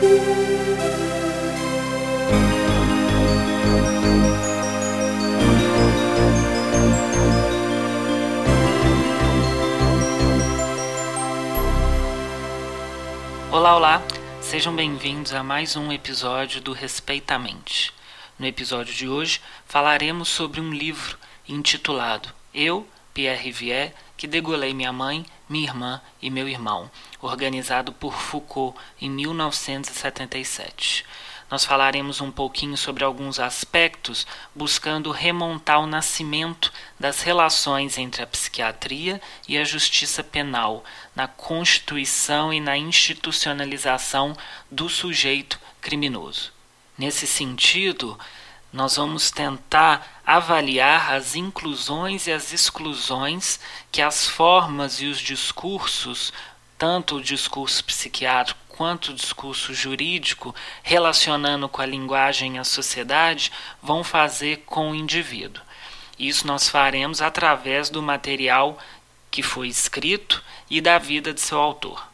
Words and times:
Olá, 0.00 0.14
olá! 13.74 14.02
Sejam 14.40 14.76
bem-vindos 14.76 15.34
a 15.34 15.42
mais 15.42 15.74
um 15.74 15.90
episódio 15.90 16.60
do 16.60 16.72
Respeitamente. 16.72 17.92
No 18.38 18.46
episódio 18.46 18.94
de 18.94 19.08
hoje 19.08 19.40
falaremos 19.66 20.28
sobre 20.28 20.60
um 20.60 20.72
livro 20.72 21.18
intitulado 21.48 22.28
Eu, 22.54 22.86
Pierre 23.18 23.50
Vier, 23.50 23.92
que 24.16 24.28
degolei 24.28 24.72
minha 24.72 24.92
mãe, 24.92 25.26
minha 25.48 25.66
irmã 25.66 26.00
e 26.22 26.30
meu 26.30 26.48
irmão, 26.48 26.88
organizado 27.20 27.90
por 27.90 28.14
Foucault 28.14 28.78
em 29.00 29.10
1977. 29.10 31.04
Nós 31.50 31.64
falaremos 31.64 32.20
um 32.20 32.30
pouquinho 32.30 32.76
sobre 32.76 33.02
alguns 33.02 33.40
aspectos, 33.40 34.24
buscando 34.54 35.10
remontar 35.10 35.80
o 35.80 35.86
nascimento 35.88 36.72
das 36.96 37.20
relações 37.20 37.98
entre 37.98 38.22
a 38.22 38.26
psiquiatria 38.28 39.20
e 39.48 39.58
a 39.58 39.64
justiça 39.64 40.22
penal, 40.22 40.84
na 41.12 41.26
constituição 41.26 42.52
e 42.52 42.60
na 42.60 42.78
institucionalização 42.78 44.32
do 44.70 44.88
sujeito 44.88 45.58
criminoso. 45.80 46.52
Nesse 46.96 47.26
sentido, 47.26 48.16
nós 48.72 48.96
vamos 48.96 49.30
tentar 49.30 50.20
avaliar 50.26 51.14
as 51.14 51.34
inclusões 51.34 52.26
e 52.26 52.32
as 52.32 52.52
exclusões 52.52 53.58
que 53.90 54.02
as 54.02 54.26
formas 54.26 55.00
e 55.00 55.06
os 55.06 55.18
discursos, 55.18 56.32
tanto 56.76 57.16
o 57.16 57.22
discurso 57.22 57.82
psiquiátrico 57.84 58.60
quanto 58.68 59.10
o 59.10 59.14
discurso 59.14 59.74
jurídico, 59.74 60.54
relacionando 60.84 61.68
com 61.68 61.82
a 61.82 61.86
linguagem 61.86 62.54
e 62.54 62.58
a 62.58 62.64
sociedade, 62.64 63.50
vão 63.82 64.04
fazer 64.04 64.62
com 64.64 64.92
o 64.92 64.94
indivíduo. 64.94 65.62
Isso 66.16 66.46
nós 66.46 66.68
faremos 66.68 67.20
através 67.20 67.90
do 67.90 68.00
material 68.00 68.78
que 69.30 69.42
foi 69.42 69.66
escrito 69.66 70.42
e 70.70 70.80
da 70.80 70.98
vida 70.98 71.34
de 71.34 71.40
seu 71.40 71.58
autor. 71.58 72.06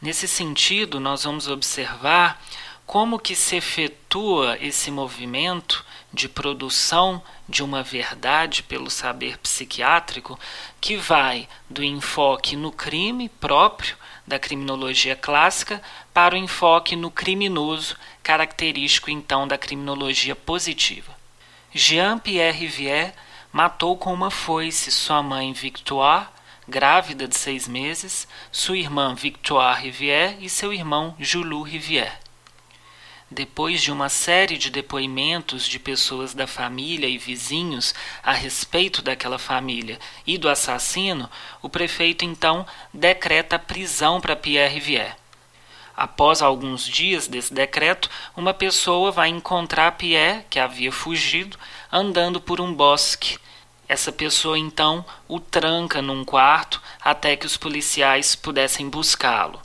Nesse 0.00 0.28
sentido, 0.28 1.00
nós 1.00 1.24
vamos 1.24 1.48
observar 1.48 2.40
como 2.88 3.18
que 3.18 3.34
se 3.34 3.54
efetua 3.54 4.56
esse 4.62 4.90
movimento 4.90 5.84
de 6.10 6.26
produção 6.26 7.22
de 7.46 7.62
uma 7.62 7.82
verdade 7.82 8.62
pelo 8.62 8.88
saber 8.88 9.36
psiquiátrico 9.36 10.40
que 10.80 10.96
vai 10.96 11.46
do 11.68 11.84
enfoque 11.84 12.56
no 12.56 12.72
crime 12.72 13.28
próprio 13.28 13.94
da 14.26 14.38
criminologia 14.38 15.14
clássica 15.14 15.82
para 16.14 16.34
o 16.34 16.38
enfoque 16.38 16.96
no 16.96 17.10
criminoso, 17.10 17.94
característico 18.22 19.10
então 19.10 19.46
da 19.46 19.58
criminologia 19.58 20.34
positiva. 20.34 21.14
Jean-Pierre 21.74 22.58
Rivière 22.58 23.12
matou 23.52 23.98
com 23.98 24.14
uma 24.14 24.30
foice 24.30 24.90
sua 24.90 25.22
mãe 25.22 25.52
Victoire, 25.52 26.28
grávida 26.66 27.28
de 27.28 27.36
seis 27.36 27.68
meses, 27.68 28.26
sua 28.50 28.78
irmã 28.78 29.14
Victoire 29.14 29.78
Rivière 29.78 30.38
e 30.40 30.48
seu 30.48 30.72
irmão 30.72 31.14
Julu 31.18 31.60
Rivière. 31.60 32.27
Depois 33.30 33.82
de 33.82 33.92
uma 33.92 34.08
série 34.08 34.56
de 34.56 34.70
depoimentos 34.70 35.68
de 35.68 35.78
pessoas 35.78 36.32
da 36.32 36.46
família 36.46 37.06
e 37.06 37.18
vizinhos 37.18 37.94
a 38.22 38.32
respeito 38.32 39.02
daquela 39.02 39.38
família 39.38 39.98
e 40.26 40.38
do 40.38 40.48
assassino, 40.48 41.28
o 41.60 41.68
prefeito 41.68 42.24
então 42.24 42.66
decreta 42.92 43.58
prisão 43.58 44.18
para 44.18 44.34
Pierre 44.34 44.74
Rivière. 44.74 45.16
Após 45.94 46.40
alguns 46.40 46.86
dias 46.86 47.26
desse 47.26 47.52
decreto, 47.52 48.08
uma 48.34 48.54
pessoa 48.54 49.10
vai 49.10 49.28
encontrar 49.28 49.92
Pierre, 49.92 50.44
que 50.48 50.58
havia 50.58 50.90
fugido, 50.90 51.58
andando 51.92 52.40
por 52.40 52.62
um 52.62 52.72
bosque. 52.72 53.36
Essa 53.86 54.10
pessoa 54.10 54.58
então 54.58 55.04
o 55.26 55.38
tranca 55.38 56.00
num 56.00 56.24
quarto 56.24 56.80
até 57.00 57.36
que 57.36 57.46
os 57.46 57.56
policiais 57.58 58.34
pudessem 58.34 58.88
buscá-lo. 58.88 59.60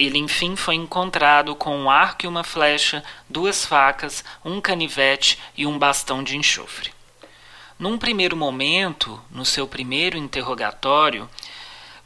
Ele 0.00 0.16
enfim 0.16 0.56
foi 0.56 0.76
encontrado 0.76 1.54
com 1.54 1.76
um 1.76 1.90
arco 1.90 2.24
e 2.24 2.26
uma 2.26 2.42
flecha, 2.42 3.04
duas 3.28 3.66
facas, 3.66 4.24
um 4.42 4.58
canivete 4.58 5.38
e 5.54 5.66
um 5.66 5.78
bastão 5.78 6.24
de 6.24 6.38
enxofre. 6.38 6.90
Num 7.78 7.98
primeiro 7.98 8.34
momento, 8.34 9.20
no 9.30 9.44
seu 9.44 9.68
primeiro 9.68 10.16
interrogatório, 10.16 11.28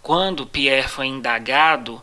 quando 0.03 0.45
Pierre 0.45 0.89
foi 0.89 1.07
indagado 1.07 2.03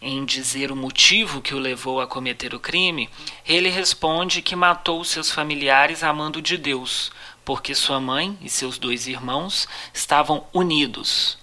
em 0.00 0.24
dizer 0.24 0.72
o 0.72 0.76
motivo 0.76 1.42
que 1.42 1.54
o 1.54 1.58
levou 1.58 2.00
a 2.00 2.06
cometer 2.06 2.54
o 2.54 2.58
crime, 2.58 3.10
ele 3.46 3.68
responde 3.68 4.40
que 4.40 4.56
matou 4.56 5.04
seus 5.04 5.30
familiares 5.30 6.02
amando 6.02 6.40
de 6.40 6.56
Deus, 6.56 7.12
porque 7.44 7.74
sua 7.74 8.00
mãe 8.00 8.38
e 8.40 8.48
seus 8.48 8.78
dois 8.78 9.06
irmãos 9.06 9.68
estavam 9.92 10.46
unidos. 10.54 11.41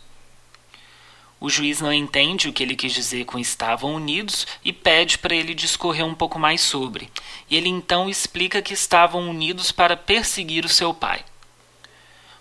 O 1.42 1.50
juiz 1.50 1.80
não 1.80 1.94
entende 1.94 2.50
o 2.50 2.54
que 2.54 2.62
ele 2.62 2.76
quis 2.76 2.92
dizer 2.92 3.24
com 3.24 3.40
estavam 3.40 3.94
unidos 3.96 4.46
e 4.64 4.74
pede 4.74 5.18
para 5.18 5.34
ele 5.34 5.54
discorrer 5.54 6.06
um 6.06 6.14
pouco 6.14 6.38
mais 6.38 6.60
sobre. 6.60 7.10
E 7.50 7.56
ele 7.56 7.70
então 7.70 8.10
explica 8.10 8.62
que 8.62 8.74
estavam 8.74 9.30
unidos 9.30 9.72
para 9.72 9.96
perseguir 9.96 10.66
o 10.66 10.70
seu 10.70 10.94
pai. 10.94 11.24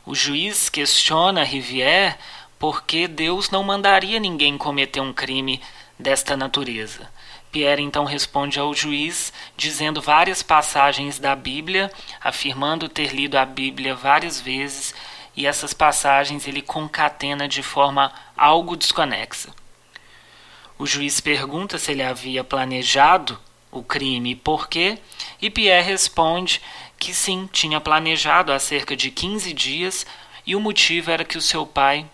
O 0.05 0.15
juiz 0.15 0.69
questiona 0.69 1.45
Rivière 1.45 2.17
por 2.59 2.83
que 2.83 3.07
Deus 3.07 3.51
não 3.51 3.63
mandaria 3.63 4.19
ninguém 4.19 4.59
cometer 4.59 5.01
um 5.01 5.13
crime 5.13 5.61
desta 5.97 6.37
natureza. 6.37 7.09
Pierre 7.53 7.83
então 7.83 8.05
responde 8.05 8.59
ao 8.59 8.75
juiz, 8.75 9.33
dizendo 9.57 10.03
várias 10.03 10.43
passagens 10.43 11.19
da 11.19 11.37
Bíblia, 11.37 11.91
afirmando 12.21 12.89
ter 12.89 13.15
lido 13.15 13.37
a 13.37 13.45
Bíblia 13.45 13.95
várias 13.95 14.41
vezes 14.41 14.95
e 15.39 15.47
essas 15.47 15.73
passagens 15.73 16.49
ele 16.49 16.61
concatena 16.61 17.47
de 17.47 17.63
forma 17.63 18.13
algo 18.37 18.77
desconexa. 18.77 19.55
O 20.77 20.85
juiz 20.85 21.21
pergunta 21.21 21.79
se 21.79 21.93
ele 21.93 22.03
havia 22.03 22.43
planejado 22.43 23.39
o 23.71 23.81
crime 23.81 24.33
e 24.33 24.35
por 24.35 24.69
quê, 24.69 24.99
e 25.41 25.49
Pierre 25.49 25.91
responde 25.91 26.61
que 26.99 27.15
sim, 27.15 27.49
tinha 27.53 27.81
planejado 27.81 28.53
há 28.53 28.59
cerca 28.59 28.97
de 28.97 29.13
15 29.13 29.53
dias 29.53 30.05
e 30.45 30.57
o 30.57 30.61
motivo 30.61 31.13
era 31.13 31.25
que 31.25 31.39
o 31.39 31.43
seu 31.43 31.65
pai 31.65 32.05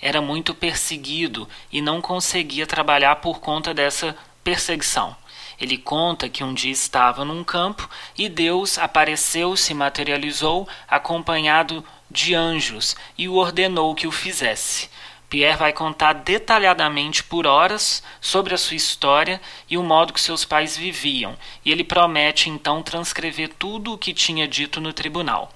era 0.00 0.22
muito 0.22 0.54
perseguido 0.54 1.48
e 1.72 1.82
não 1.82 2.00
conseguia 2.00 2.68
trabalhar 2.68 3.16
por 3.16 3.40
conta 3.40 3.74
dessa 3.74 4.16
perseguição. 4.44 5.16
Ele 5.60 5.76
conta 5.76 6.28
que 6.28 6.44
um 6.44 6.54
dia 6.54 6.72
estava 6.72 7.24
num 7.24 7.42
campo 7.42 7.88
e 8.16 8.28
Deus 8.28 8.78
apareceu, 8.78 9.56
se 9.56 9.74
materializou, 9.74 10.68
acompanhado 10.86 11.84
de 12.10 12.34
anjos 12.34 12.96
e 13.16 13.28
o 13.28 13.34
ordenou 13.34 13.94
que 13.94 14.06
o 14.06 14.12
fizesse. 14.12 14.88
Pierre 15.28 15.58
vai 15.58 15.72
contar 15.74 16.14
detalhadamente 16.14 17.22
por 17.22 17.46
horas 17.46 18.02
sobre 18.20 18.54
a 18.54 18.58
sua 18.58 18.76
história 18.76 19.40
e 19.68 19.76
o 19.76 19.82
modo 19.82 20.12
que 20.12 20.20
seus 20.20 20.44
pais 20.44 20.74
viviam, 20.74 21.36
e 21.62 21.70
ele 21.70 21.84
promete 21.84 22.48
então 22.48 22.82
transcrever 22.82 23.50
tudo 23.58 23.92
o 23.92 23.98
que 23.98 24.14
tinha 24.14 24.48
dito 24.48 24.80
no 24.80 24.92
tribunal. 24.92 25.52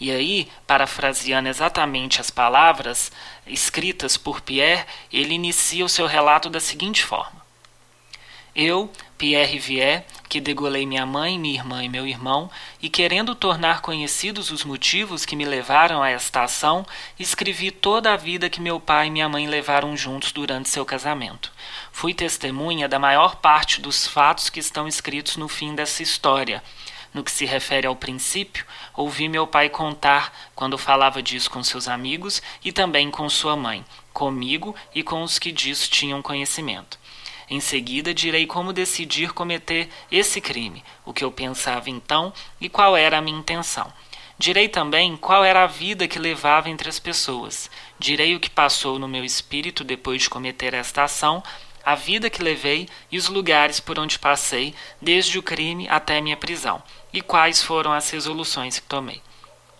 E 0.00 0.12
aí, 0.12 0.48
parafraseando 0.64 1.48
exatamente 1.48 2.20
as 2.20 2.30
palavras 2.30 3.10
escritas 3.44 4.16
por 4.16 4.40
Pierre, 4.40 4.86
ele 5.12 5.34
inicia 5.34 5.84
o 5.84 5.88
seu 5.88 6.06
relato 6.06 6.48
da 6.48 6.60
seguinte 6.60 7.04
forma: 7.04 7.37
Eu, 8.60 8.90
Pierre 9.16 9.56
Vier, 9.56 10.04
que 10.28 10.40
degolei 10.40 10.84
minha 10.84 11.06
mãe, 11.06 11.38
minha 11.38 11.54
irmã 11.54 11.84
e 11.84 11.88
meu 11.88 12.04
irmão, 12.04 12.50
e 12.82 12.90
querendo 12.90 13.32
tornar 13.32 13.82
conhecidos 13.82 14.50
os 14.50 14.64
motivos 14.64 15.24
que 15.24 15.36
me 15.36 15.44
levaram 15.44 16.02
a 16.02 16.10
esta 16.10 16.42
ação, 16.42 16.84
escrevi 17.20 17.70
toda 17.70 18.12
a 18.12 18.16
vida 18.16 18.50
que 18.50 18.60
meu 18.60 18.80
pai 18.80 19.06
e 19.06 19.10
minha 19.12 19.28
mãe 19.28 19.46
levaram 19.46 19.96
juntos 19.96 20.32
durante 20.32 20.68
seu 20.68 20.84
casamento. 20.84 21.52
Fui 21.92 22.12
testemunha 22.12 22.88
da 22.88 22.98
maior 22.98 23.36
parte 23.36 23.80
dos 23.80 24.08
fatos 24.08 24.50
que 24.50 24.58
estão 24.58 24.88
escritos 24.88 25.36
no 25.36 25.46
fim 25.46 25.76
dessa 25.76 26.02
história. 26.02 26.60
No 27.14 27.22
que 27.22 27.30
se 27.30 27.46
refere 27.46 27.86
ao 27.86 27.94
princípio, 27.94 28.66
ouvi 28.92 29.28
meu 29.28 29.46
pai 29.46 29.68
contar 29.68 30.32
quando 30.56 30.76
falava 30.76 31.22
disso 31.22 31.48
com 31.48 31.62
seus 31.62 31.86
amigos 31.86 32.42
e 32.64 32.72
também 32.72 33.08
com 33.08 33.30
sua 33.30 33.54
mãe, 33.54 33.84
comigo 34.12 34.74
e 34.92 35.04
com 35.04 35.22
os 35.22 35.38
que 35.38 35.52
disso 35.52 35.88
tinham 35.88 36.20
conhecimento. 36.20 36.98
Em 37.50 37.60
seguida, 37.60 38.12
direi 38.12 38.46
como 38.46 38.72
decidir 38.72 39.32
cometer 39.32 39.88
esse 40.10 40.40
crime, 40.40 40.84
o 41.04 41.14
que 41.14 41.24
eu 41.24 41.32
pensava 41.32 41.88
então 41.88 42.32
e 42.60 42.68
qual 42.68 42.96
era 42.96 43.18
a 43.18 43.20
minha 43.22 43.38
intenção. 43.38 43.90
Direi 44.38 44.68
também 44.68 45.16
qual 45.16 45.44
era 45.44 45.64
a 45.64 45.66
vida 45.66 46.06
que 46.06 46.18
levava 46.18 46.68
entre 46.68 46.88
as 46.88 46.98
pessoas. 46.98 47.70
Direi 47.98 48.36
o 48.36 48.40
que 48.40 48.50
passou 48.50 48.98
no 48.98 49.08
meu 49.08 49.24
espírito 49.24 49.82
depois 49.82 50.22
de 50.22 50.30
cometer 50.30 50.74
esta 50.74 51.04
ação, 51.04 51.42
a 51.84 51.94
vida 51.94 52.28
que 52.28 52.42
levei 52.42 52.88
e 53.10 53.16
os 53.16 53.28
lugares 53.28 53.80
por 53.80 53.98
onde 53.98 54.18
passei, 54.18 54.74
desde 55.00 55.38
o 55.38 55.42
crime 55.42 55.88
até 55.88 56.20
minha 56.20 56.36
prisão, 56.36 56.82
e 57.12 57.22
quais 57.22 57.62
foram 57.62 57.92
as 57.92 58.10
resoluções 58.10 58.78
que 58.78 58.86
tomei. 58.86 59.22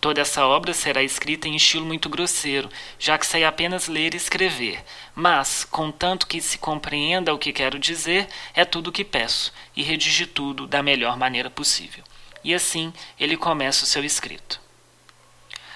Toda 0.00 0.20
essa 0.20 0.46
obra 0.46 0.72
será 0.72 1.02
escrita 1.02 1.48
em 1.48 1.56
estilo 1.56 1.84
muito 1.84 2.08
grosseiro, 2.08 2.68
já 2.98 3.18
que 3.18 3.26
sei 3.26 3.44
apenas 3.44 3.88
ler 3.88 4.14
e 4.14 4.16
escrever. 4.16 4.84
Mas, 5.12 5.64
contanto 5.64 6.26
que 6.26 6.40
se 6.40 6.56
compreenda 6.56 7.34
o 7.34 7.38
que 7.38 7.52
quero 7.52 7.78
dizer, 7.78 8.28
é 8.54 8.64
tudo 8.64 8.88
o 8.90 8.92
que 8.92 9.04
peço, 9.04 9.52
e 9.74 9.82
redigi 9.82 10.26
tudo 10.26 10.68
da 10.68 10.82
melhor 10.84 11.16
maneira 11.16 11.50
possível. 11.50 12.04
E 12.44 12.54
assim 12.54 12.92
ele 13.18 13.36
começa 13.36 13.82
o 13.82 13.86
seu 13.86 14.04
escrito. 14.04 14.60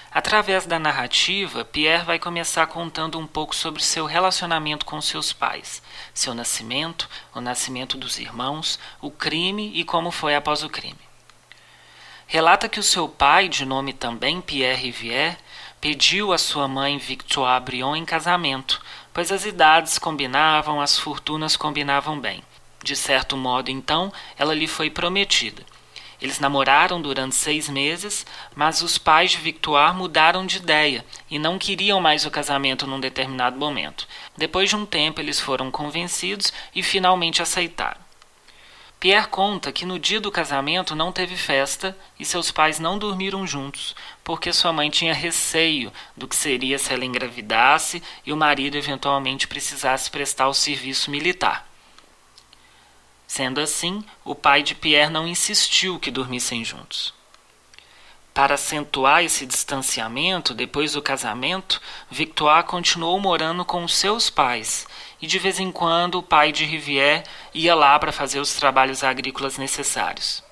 Através 0.09 0.65
da 0.65 0.77
narrativa, 0.77 1.65
Pierre 1.65 2.05
vai 2.05 2.19
começar 2.19 2.67
contando 2.67 3.19
um 3.19 3.25
pouco 3.25 3.53
sobre 3.55 3.81
seu 3.81 4.05
relacionamento 4.05 4.85
com 4.85 5.01
seus 5.01 5.33
pais, 5.33 5.81
seu 6.13 6.35
nascimento, 6.35 7.09
o 7.33 7.41
nascimento 7.41 7.97
dos 7.97 8.19
irmãos, 8.19 8.79
o 9.01 9.09
crime 9.09 9.71
e 9.73 9.83
como 9.83 10.11
foi 10.11 10.35
após 10.35 10.63
o 10.63 10.69
crime. 10.69 10.99
Relata 12.27 12.67
que 12.67 12.79
o 12.79 12.83
seu 12.83 13.07
pai, 13.07 13.47
de 13.47 13.65
nome 13.65 13.93
também 13.93 14.41
Pierre 14.41 14.81
Rivière, 14.81 15.37
pediu 15.79 16.31
a 16.31 16.37
sua 16.37 16.67
mãe 16.67 16.97
Victoire 16.97 17.63
Brion 17.63 17.95
em 17.95 18.05
casamento, 18.05 18.81
pois 19.13 19.31
as 19.31 19.45
idades 19.45 19.99
combinavam, 19.99 20.81
as 20.81 20.97
fortunas 20.97 21.55
combinavam 21.57 22.19
bem. 22.19 22.41
De 22.83 22.95
certo 22.95 23.37
modo, 23.37 23.69
então, 23.69 24.11
ela 24.37 24.53
lhe 24.53 24.67
foi 24.67 24.89
prometida. 24.89 25.63
Eles 26.21 26.39
namoraram 26.39 27.01
durante 27.01 27.35
seis 27.35 27.67
meses, 27.67 28.25
mas 28.55 28.81
os 28.81 28.97
pais 28.97 29.31
de 29.31 29.39
Victoire 29.39 29.93
mudaram 29.93 30.45
de 30.45 30.55
ideia 30.55 31.05
e 31.29 31.37
não 31.37 31.59
queriam 31.59 31.99
mais 31.99 32.25
o 32.25 32.31
casamento 32.31 32.87
num 32.87 32.99
determinado 32.99 33.57
momento. 33.57 34.07
Depois 34.37 34.69
de 34.69 34.75
um 34.77 34.85
tempo, 34.85 35.19
eles 35.19 35.39
foram 35.39 35.69
convencidos 35.69 36.53
e 36.73 36.81
finalmente 36.81 37.41
aceitaram. 37.41 38.02
Pierre 39.03 39.27
conta 39.27 39.69
que 39.69 39.85
no 39.85 39.99
dia 39.99 40.21
do 40.21 40.31
casamento 40.31 40.95
não 40.95 41.11
teve 41.11 41.35
festa 41.35 41.93
e 42.17 42.23
seus 42.23 42.51
pais 42.51 42.79
não 42.79 42.97
dormiram 42.97 43.45
juntos, 43.45 43.93
porque 44.23 44.53
sua 44.53 44.71
mãe 44.71 44.89
tinha 44.89 45.13
receio 45.13 45.91
do 46.15 46.25
que 46.25 46.37
seria 46.37 46.79
se 46.79 46.93
ela 46.93 47.03
engravidasse 47.03 48.01
e 48.25 48.31
o 48.31 48.37
marido 48.37 48.77
eventualmente 48.77 49.45
precisasse 49.45 50.09
prestar 50.09 50.47
o 50.47 50.53
serviço 50.53 51.11
militar. 51.11 51.67
Sendo 53.27 53.59
assim, 53.59 54.05
o 54.23 54.33
pai 54.33 54.63
de 54.63 54.73
Pierre 54.73 55.11
não 55.11 55.27
insistiu 55.27 55.99
que 55.99 56.09
dormissem 56.09 56.63
juntos. 56.63 57.13
Para 58.33 58.55
acentuar 58.55 59.21
esse 59.21 59.45
distanciamento, 59.45 60.53
depois 60.53 60.93
do 60.93 61.01
casamento, 61.01 61.81
Victoire 62.09 62.65
continuou 62.65 63.19
morando 63.19 63.65
com 63.65 63.85
seus 63.85 64.29
pais 64.29 64.87
e 65.23 65.25
de 65.25 65.39
vez 65.39 65.57
em 65.57 65.71
quando 65.71 66.15
o 66.15 66.21
pai 66.21 66.51
de 66.51 66.65
Rivière 66.65 67.23
ia 67.53 67.73
lá 67.73 67.97
para 67.97 68.11
fazer 68.11 68.41
os 68.41 68.55
trabalhos 68.55 69.05
agrícolas 69.05 69.57
necessários. 69.57 70.43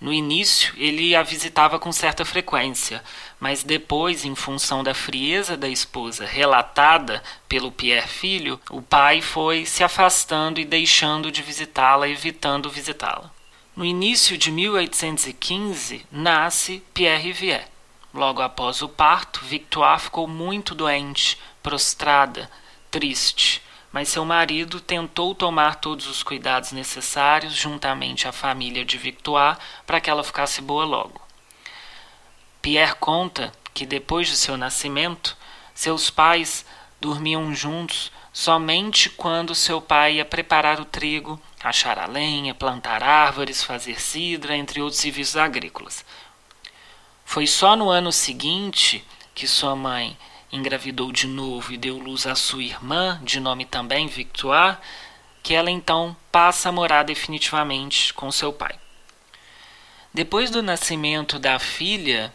No 0.00 0.12
início, 0.12 0.72
ele 0.76 1.16
a 1.16 1.24
visitava 1.24 1.76
com 1.76 1.90
certa 1.90 2.24
frequência, 2.24 3.02
mas 3.40 3.64
depois, 3.64 4.24
em 4.24 4.36
função 4.36 4.84
da 4.84 4.94
frieza 4.94 5.56
da 5.56 5.68
esposa 5.68 6.24
relatada 6.24 7.20
pelo 7.48 7.72
Pierre 7.72 8.06
Filho, 8.06 8.60
o 8.70 8.80
pai 8.80 9.20
foi 9.20 9.66
se 9.66 9.82
afastando 9.82 10.60
e 10.60 10.64
deixando 10.64 11.32
de 11.32 11.42
visitá-la, 11.42 12.08
evitando 12.08 12.70
visitá-la. 12.70 13.28
No 13.74 13.84
início 13.84 14.38
de 14.38 14.52
1815, 14.52 16.06
nasce 16.12 16.80
Pierre 16.94 17.24
Rivière. 17.24 17.66
Logo 18.14 18.40
após 18.40 18.82
o 18.82 18.88
parto, 18.88 19.44
Victoire 19.44 20.00
ficou 20.00 20.28
muito 20.28 20.76
doente, 20.76 21.36
prostrada, 21.60 22.48
triste, 22.92 23.60
mas 23.90 24.08
seu 24.08 24.24
marido 24.24 24.80
tentou 24.80 25.34
tomar 25.34 25.76
todos 25.76 26.06
os 26.06 26.22
cuidados 26.22 26.70
necessários 26.70 27.54
juntamente 27.54 28.28
à 28.28 28.32
família 28.32 28.84
de 28.84 28.96
Victoire 28.96 29.58
para 29.84 30.00
que 30.00 30.08
ela 30.08 30.22
ficasse 30.22 30.60
boa 30.62 30.84
logo. 30.84 31.20
Pierre 32.60 32.94
conta 33.00 33.50
que 33.74 33.84
depois 33.84 34.28
de 34.28 34.36
seu 34.36 34.56
nascimento, 34.56 35.36
seus 35.74 36.10
pais 36.10 36.64
dormiam 37.00 37.52
juntos 37.52 38.12
somente 38.32 39.10
quando 39.10 39.54
seu 39.54 39.80
pai 39.80 40.16
ia 40.16 40.24
preparar 40.24 40.78
o 40.78 40.84
trigo 40.84 41.40
achar 41.62 41.98
a 41.98 42.06
lenha, 42.06 42.54
plantar 42.54 43.02
árvores, 43.02 43.62
fazer 43.62 44.00
cidra, 44.00 44.56
entre 44.56 44.80
outros 44.80 45.00
serviços 45.00 45.36
agrícolas. 45.36 46.04
Foi 47.24 47.46
só 47.46 47.76
no 47.76 47.88
ano 47.88 48.10
seguinte 48.10 49.04
que 49.34 49.46
sua 49.46 49.76
mãe 49.76 50.18
engravidou 50.52 51.10
de 51.10 51.26
novo 51.26 51.72
e 51.72 51.78
deu 51.78 51.98
luz 51.98 52.26
à 52.26 52.34
sua 52.34 52.62
irmã, 52.62 53.18
de 53.24 53.40
nome 53.40 53.64
também 53.64 54.06
Victoire, 54.06 54.76
que 55.42 55.54
ela 55.54 55.70
então 55.70 56.14
passa 56.30 56.68
a 56.68 56.72
morar 56.72 57.02
definitivamente 57.02 58.12
com 58.12 58.30
seu 58.30 58.52
pai. 58.52 58.78
Depois 60.12 60.50
do 60.50 60.62
nascimento 60.62 61.38
da 61.38 61.58
filha, 61.58 62.32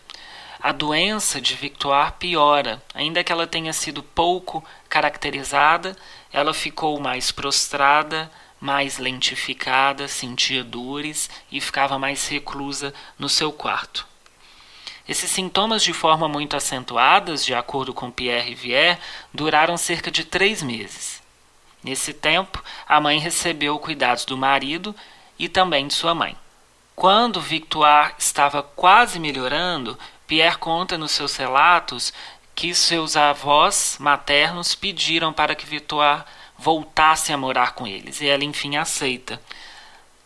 a 0.59 0.71
doença 0.71 1.39
de 1.39 1.53
Victoire 1.53 2.13
piora, 2.13 2.81
ainda 2.93 3.23
que 3.23 3.31
ela 3.31 3.45
tenha 3.45 3.71
sido 3.71 4.01
pouco 4.01 4.65
caracterizada, 4.89 5.95
ela 6.33 6.53
ficou 6.53 6.99
mais 6.99 7.31
prostrada, 7.31 8.31
mais 8.59 8.97
lentificada, 8.97 10.07
sentia 10.07 10.63
dores 10.63 11.29
e 11.51 11.61
ficava 11.61 11.99
mais 11.99 12.27
reclusa 12.27 12.91
no 13.19 13.29
seu 13.29 13.51
quarto. 13.51 14.07
Esses 15.07 15.31
sintomas, 15.31 15.83
de 15.83 15.93
forma 15.93 16.27
muito 16.27 16.55
acentuadas, 16.57 17.45
de 17.45 17.53
acordo 17.53 17.93
com 17.93 18.11
Pierre 18.11 18.49
Rivière, 18.49 18.99
duraram 19.33 19.77
cerca 19.77 20.11
de 20.11 20.25
três 20.25 20.61
meses. 20.61 21.21
Nesse 21.81 22.13
tempo, 22.13 22.61
a 22.85 22.99
mãe 22.99 23.17
recebeu 23.17 23.79
cuidados 23.79 24.25
do 24.25 24.37
marido 24.37 24.93
e 25.39 25.47
também 25.47 25.87
de 25.87 25.93
sua 25.93 26.13
mãe. 26.13 26.35
Quando 26.95 27.39
Victoire 27.39 28.15
estava 28.17 28.61
quase 28.61 29.19
melhorando, 29.19 29.97
Pierre 30.25 30.57
conta 30.57 30.97
nos 30.97 31.11
seus 31.11 31.37
relatos 31.37 32.11
que 32.53 32.73
seus 32.73 33.15
avós 33.15 33.97
maternos 33.99 34.75
pediram 34.75 35.31
para 35.31 35.55
que 35.55 35.65
Victoire 35.65 36.25
voltasse 36.57 37.31
a 37.31 37.37
morar 37.37 37.73
com 37.75 37.85
eles, 37.85 38.19
e 38.19 38.27
ela 38.27 38.43
enfim 38.43 38.75
aceita. 38.75 39.39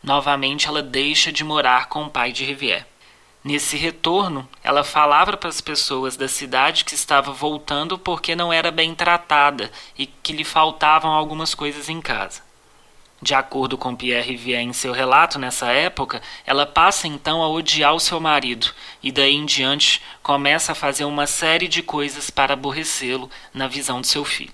Novamente 0.01 0.68
ela 0.68 0.81
deixa 0.81 1.31
de 1.31 1.44
morar 1.44 1.88
com 1.88 2.06
o 2.06 2.10
pai 2.10 2.31
de 2.31 2.45
Rivière. 2.45 2.90
Nesse 3.43 3.75
retorno, 3.75 4.47
ela 4.63 4.83
falava 4.83 5.35
para 5.35 5.49
as 5.49 5.59
pessoas 5.59 6.15
da 6.15 6.27
cidade 6.27 6.85
que 6.85 6.93
estava 6.93 7.31
voltando 7.31 7.97
porque 7.97 8.35
não 8.35 8.53
era 8.53 8.69
bem 8.69 8.93
tratada 8.93 9.71
e 9.97 10.05
que 10.05 10.31
lhe 10.31 10.43
faltavam 10.43 11.11
algumas 11.11 11.55
coisas 11.55 11.89
em 11.89 11.99
casa. 11.99 12.43
De 13.19 13.33
acordo 13.35 13.77
com 13.77 13.95
Pierre 13.95 14.31
Rivière 14.31 14.63
em 14.63 14.73
seu 14.73 14.91
relato 14.91 15.38
nessa 15.38 15.67
época, 15.71 16.21
ela 16.45 16.65
passa 16.65 17.07
então 17.07 17.41
a 17.43 17.49
odiar 17.49 17.93
o 17.93 17.99
seu 17.99 18.19
marido 18.19 18.73
e 19.01 19.11
daí 19.11 19.35
em 19.35 19.45
diante 19.45 20.01
começa 20.21 20.71
a 20.71 20.75
fazer 20.75 21.05
uma 21.05 21.27
série 21.27 21.67
de 21.67 21.83
coisas 21.83 22.29
para 22.29 22.53
aborrecê-lo 22.53 23.29
na 23.53 23.67
visão 23.67 24.01
de 24.01 24.07
seu 24.07 24.25
filho. 24.25 24.53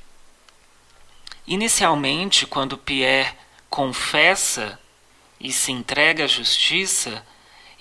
Inicialmente, 1.45 2.45
quando 2.45 2.77
Pierre 2.77 3.33
confessa 3.69 4.77
e 5.39 5.51
se 5.51 5.71
entrega 5.71 6.25
à 6.25 6.27
justiça, 6.27 7.23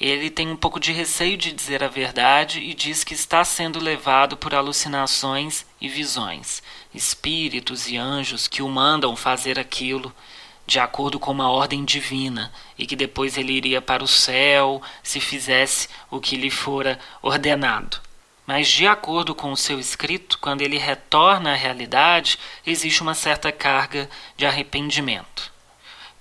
ele 0.01 0.31
tem 0.31 0.49
um 0.49 0.57
pouco 0.57 0.79
de 0.79 0.93
receio 0.93 1.37
de 1.37 1.53
dizer 1.53 1.83
a 1.83 1.89
verdade 1.89 2.61
e 2.61 2.75
diz 2.75 3.03
que 3.03 3.15
está 3.15 3.43
sendo 3.45 3.79
levado 3.79 4.37
por 4.37 4.55
alucinações 4.55 5.65
e 5.81 5.89
visões, 5.89 6.63
espíritos 6.95 7.89
e 7.89 7.97
anjos 7.97 8.47
que 8.47 8.63
o 8.63 8.69
mandam 8.69 9.17
fazer 9.17 9.59
aquilo 9.59 10.15
de 10.67 10.79
acordo 10.81 11.19
com 11.19 11.31
uma 11.31 11.51
ordem 11.51 11.85
divina 11.85 12.53
e 12.77 12.87
que 12.87 12.97
depois 12.97 13.39
ele 13.39 13.53
iria 13.53 13.81
para 13.81 14.03
o 14.03 14.09
céu 14.09 14.83
se 15.03 15.21
fizesse 15.21 15.89
o 16.11 16.21
que 16.21 16.37
lhe 16.37 16.51
fora 16.51 16.99
ordenado. 17.23 17.99
Mas, 18.47 18.69
de 18.69 18.87
acordo 18.87 19.35
com 19.35 19.51
o 19.51 19.57
seu 19.57 19.79
escrito, 19.81 20.39
quando 20.39 20.63
ele 20.63 20.79
retorna 20.79 21.53
à 21.53 21.55
realidade, 21.55 22.39
existe 22.65 23.03
uma 23.03 23.15
certa 23.15 23.51
carga 23.51 24.09
de 24.37 24.47
arrependimento. 24.47 25.56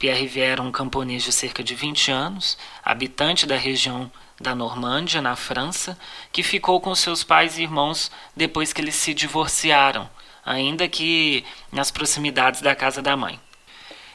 Pierre 0.05 0.39
era 0.39 0.62
um 0.62 0.71
camponês 0.71 1.24
de 1.24 1.31
cerca 1.31 1.63
de 1.63 1.74
20 1.74 2.12
anos, 2.12 2.59
habitante 2.83 3.47
da 3.47 3.57
região 3.57 4.12
da 4.39 4.53
Normândia, 4.53 5.19
na 5.19 5.35
França, 5.35 5.97
que 6.31 6.43
ficou 6.43 6.79
com 6.79 6.93
seus 6.93 7.24
pais 7.24 7.57
e 7.57 7.63
irmãos 7.63 8.12
depois 8.35 8.71
que 8.71 8.79
eles 8.81 8.93
se 8.93 9.15
divorciaram, 9.15 10.07
ainda 10.45 10.88
que 10.88 11.43
nas 11.71 11.89
proximidades 11.89 12.62
da 12.62 12.75
casa 12.75 13.01
da 13.01 13.17
mãe. 13.17 13.39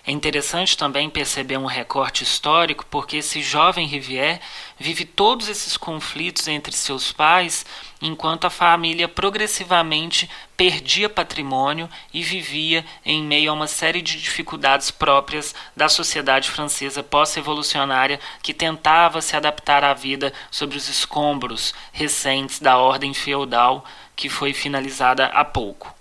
É 0.06 0.10
interessante 0.10 0.78
também 0.78 1.10
perceber 1.10 1.58
um 1.58 1.66
recorte 1.66 2.24
histórico, 2.24 2.86
porque 2.90 3.18
esse 3.18 3.42
jovem 3.42 3.86
Rivière 3.86 4.40
vive 4.78 5.04
todos 5.04 5.46
esses 5.48 5.76
conflitos 5.76 6.48
entre 6.48 6.74
seus 6.74 7.12
pais, 7.12 7.66
enquanto 8.00 8.46
a 8.46 8.50
família 8.50 9.06
progressivamente 9.06 10.28
perdia 10.56 11.08
patrimônio 11.08 11.88
e 12.14 12.22
vivia 12.22 12.84
em 13.04 13.22
meio 13.22 13.50
a 13.50 13.54
uma 13.54 13.66
série 13.66 14.00
de 14.00 14.18
dificuldades 14.18 14.90
próprias 14.90 15.54
da 15.76 15.88
sociedade 15.88 16.50
francesa 16.50 17.02
pós-revolucionária 17.02 18.18
que 18.42 18.54
tentava 18.54 19.20
se 19.20 19.36
adaptar 19.36 19.84
à 19.84 19.92
vida 19.92 20.32
sobre 20.50 20.78
os 20.78 20.88
escombros 20.88 21.74
recentes 21.92 22.58
da 22.58 22.78
ordem 22.78 23.12
feudal 23.12 23.84
que 24.16 24.30
foi 24.30 24.54
finalizada 24.54 25.26
há 25.26 25.44
pouco. 25.44 25.99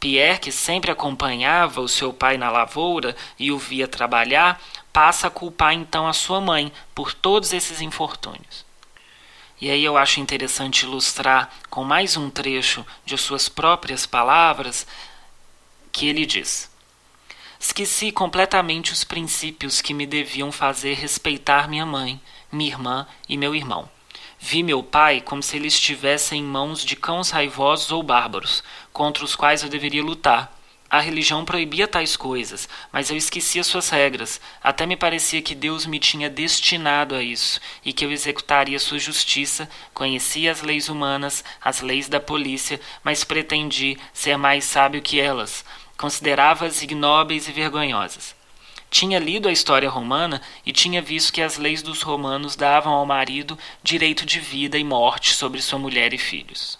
Pierre, 0.00 0.38
que 0.38 0.52
sempre 0.52 0.90
acompanhava 0.90 1.80
o 1.80 1.88
seu 1.88 2.12
pai 2.12 2.38
na 2.38 2.50
lavoura 2.50 3.16
e 3.38 3.50
o 3.50 3.58
via 3.58 3.88
trabalhar, 3.88 4.60
passa 4.92 5.26
a 5.26 5.30
culpar 5.30 5.72
então 5.72 6.06
a 6.06 6.12
sua 6.12 6.40
mãe 6.40 6.72
por 6.94 7.12
todos 7.12 7.52
esses 7.52 7.80
infortúnios. 7.80 8.64
E 9.60 9.70
aí 9.70 9.84
eu 9.84 9.96
acho 9.96 10.20
interessante 10.20 10.84
ilustrar 10.84 11.50
com 11.68 11.82
mais 11.82 12.16
um 12.16 12.30
trecho 12.30 12.86
de 13.04 13.18
suas 13.18 13.48
próprias 13.48 14.06
palavras, 14.06 14.86
que 15.90 16.06
ele 16.06 16.24
diz: 16.24 16.70
Esqueci 17.58 18.12
completamente 18.12 18.92
os 18.92 19.02
princípios 19.02 19.80
que 19.80 19.92
me 19.92 20.06
deviam 20.06 20.52
fazer 20.52 20.94
respeitar 20.94 21.68
minha 21.68 21.84
mãe, 21.84 22.20
minha 22.52 22.70
irmã 22.70 23.06
e 23.28 23.36
meu 23.36 23.52
irmão. 23.52 23.90
Vi 24.40 24.62
meu 24.62 24.82
pai 24.82 25.20
como 25.20 25.42
se 25.42 25.56
ele 25.56 25.66
estivesse 25.66 26.36
em 26.36 26.42
mãos 26.42 26.84
de 26.84 26.94
cãos 26.94 27.30
raivosos 27.30 27.90
ou 27.90 28.02
bárbaros, 28.02 28.62
contra 28.92 29.24
os 29.24 29.34
quais 29.34 29.62
eu 29.62 29.68
deveria 29.68 30.02
lutar. 30.02 30.56
A 30.90 31.00
religião 31.00 31.44
proibia 31.44 31.86
tais 31.86 32.16
coisas, 32.16 32.66
mas 32.90 33.10
eu 33.10 33.16
esquecia 33.16 33.62
suas 33.62 33.90
regras. 33.90 34.40
Até 34.62 34.86
me 34.86 34.96
parecia 34.96 35.42
que 35.42 35.54
Deus 35.54 35.84
me 35.84 35.98
tinha 35.98 36.30
destinado 36.30 37.14
a 37.14 37.22
isso 37.22 37.60
e 37.84 37.92
que 37.92 38.06
eu 38.06 38.10
executaria 38.10 38.78
sua 38.78 38.98
justiça. 38.98 39.68
Conhecia 39.92 40.50
as 40.50 40.62
leis 40.62 40.88
humanas, 40.88 41.44
as 41.60 41.82
leis 41.82 42.08
da 42.08 42.18
polícia, 42.18 42.80
mas 43.04 43.22
pretendi 43.22 43.98
ser 44.14 44.38
mais 44.38 44.64
sábio 44.64 45.02
que 45.02 45.20
elas. 45.20 45.62
Considerava-as 45.98 46.80
ignóbeis 46.80 47.48
e 47.48 47.52
vergonhosas. 47.52 48.37
Tinha 48.90 49.18
lido 49.18 49.48
a 49.48 49.52
história 49.52 49.88
romana 49.88 50.40
e 50.64 50.72
tinha 50.72 51.02
visto 51.02 51.32
que 51.32 51.42
as 51.42 51.58
leis 51.58 51.82
dos 51.82 52.02
romanos 52.02 52.56
davam 52.56 52.92
ao 52.92 53.04
marido 53.04 53.58
direito 53.82 54.24
de 54.24 54.40
vida 54.40 54.78
e 54.78 54.84
morte 54.84 55.34
sobre 55.34 55.60
sua 55.60 55.78
mulher 55.78 56.14
e 56.14 56.18
filhos. 56.18 56.78